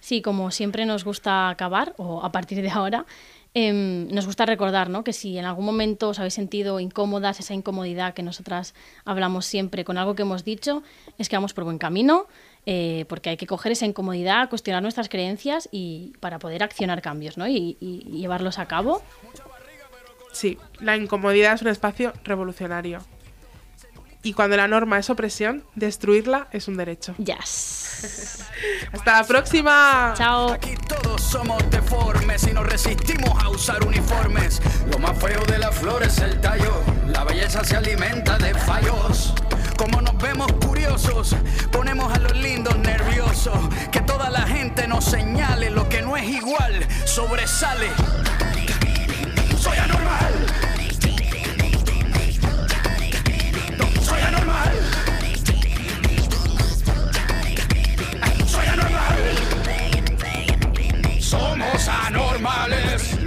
Sí, 0.00 0.20
como 0.22 0.50
siempre 0.50 0.84
nos 0.86 1.04
gusta 1.04 1.48
acabar, 1.50 1.94
o 1.96 2.24
a 2.24 2.32
partir 2.32 2.60
de 2.60 2.70
ahora, 2.70 3.06
em, 3.54 4.08
nos 4.08 4.26
gusta 4.26 4.46
recordar 4.46 4.88
¿no? 4.88 5.04
que 5.04 5.12
si 5.12 5.36
en 5.38 5.44
algún 5.44 5.64
momento 5.66 6.08
os 6.08 6.18
habéis 6.18 6.34
sentido 6.34 6.80
incómodas, 6.80 7.38
esa 7.40 7.54
incomodidad 7.54 8.14
que 8.14 8.22
nosotras 8.22 8.74
hablamos 9.04 9.44
siempre 9.46 9.84
con 9.84 9.98
algo 9.98 10.14
que 10.14 10.22
hemos 10.22 10.44
dicho, 10.44 10.82
es 11.18 11.28
que 11.28 11.36
vamos 11.36 11.52
por 11.52 11.64
buen 11.64 11.78
camino, 11.78 12.26
eh, 12.64 13.04
porque 13.08 13.30
hay 13.30 13.36
que 13.36 13.46
coger 13.46 13.72
esa 13.72 13.86
incomodidad, 13.86 14.48
cuestionar 14.48 14.82
nuestras 14.82 15.08
creencias 15.08 15.68
y 15.72 16.12
para 16.20 16.38
poder 16.38 16.62
accionar 16.62 17.02
cambios 17.02 17.36
¿no? 17.36 17.46
y, 17.46 17.76
y- 17.80 18.06
y 18.06 18.18
llevarlos 18.20 18.58
a 18.58 18.66
cabo. 18.66 19.02
Sí, 20.32 20.56
la 20.80 20.96
incomodidad 20.96 21.54
es 21.54 21.62
un 21.62 21.68
espacio 21.68 22.12
revolucionario. 22.24 23.00
Y 24.24 24.34
cuando 24.34 24.56
la 24.56 24.68
norma 24.68 24.98
es 25.00 25.10
opresión, 25.10 25.64
destruirla 25.74 26.46
es 26.52 26.68
un 26.68 26.76
derecho. 26.76 27.12
Yes. 27.18 28.44
Hasta 28.92 29.20
la 29.20 29.26
próxima. 29.26 30.14
Chao. 30.16 30.52
Aquí 30.52 30.74
todos 30.88 31.20
somos 31.20 31.58
deformes 31.70 32.46
y 32.46 32.52
nos 32.52 32.64
resistimos 32.64 33.41
usar 33.52 33.86
uniformes. 33.86 34.60
Lo 34.90 34.98
más 34.98 35.18
feo 35.18 35.44
de 35.46 35.58
la 35.58 35.70
flor 35.70 36.02
es 36.02 36.18
el 36.18 36.40
tallo. 36.40 36.82
La 37.06 37.24
belleza 37.24 37.64
se 37.64 37.76
alimenta 37.76 38.38
de 38.38 38.54
fallos. 38.54 39.34
Como 39.76 40.00
nos 40.00 40.16
vemos 40.18 40.50
curiosos, 40.64 41.36
ponemos 41.70 42.12
a 42.12 42.18
los 42.18 42.36
lindos 42.36 42.76
nerviosos. 42.78 43.58
Que 43.90 44.00
toda 44.00 44.30
la 44.30 44.42
gente 44.42 44.86
nos 44.86 45.04
señale 45.04 45.70
lo 45.70 45.88
que 45.88 46.02
no 46.02 46.16
es 46.16 46.28
igual, 46.28 46.86
sobresale. 47.04 47.88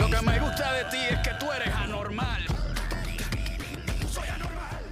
Lo 0.06 0.12
que 0.12 0.24
me 0.24 0.40
gusta 0.40 0.72
de 0.74 0.84
ti 0.92 0.98
es 1.10 1.20
que 1.20 1.32
tú 1.40 1.52
eres 1.52 1.74
anormal. 1.74 2.42
Soy 4.12 4.28
anormal. 4.36 4.84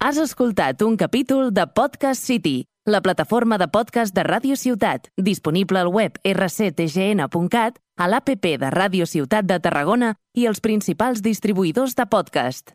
Has 0.00 0.16
escoltat 0.16 0.82
un 0.82 0.96
capítol 0.96 1.54
de 1.54 1.68
Podcast 1.68 2.24
City, 2.24 2.64
la 2.84 3.00
plataforma 3.00 3.56
de 3.58 3.68
podcast 3.68 4.12
de 4.16 4.24
Ràdio 4.24 4.56
Ciutat, 4.56 5.12
disponible 5.16 5.78
al 5.78 5.92
web 5.94 6.18
rctgn.cat, 6.24 7.78
a 7.96 8.08
l'APP 8.08 8.56
de 8.58 8.70
Ràdio 8.74 9.06
Ciutat 9.06 9.46
de 9.46 9.60
Tarragona 9.60 10.16
i 10.34 10.50
els 10.50 10.58
principals 10.58 11.22
distribuïdors 11.22 11.94
de 11.94 12.06
podcast. 12.10 12.74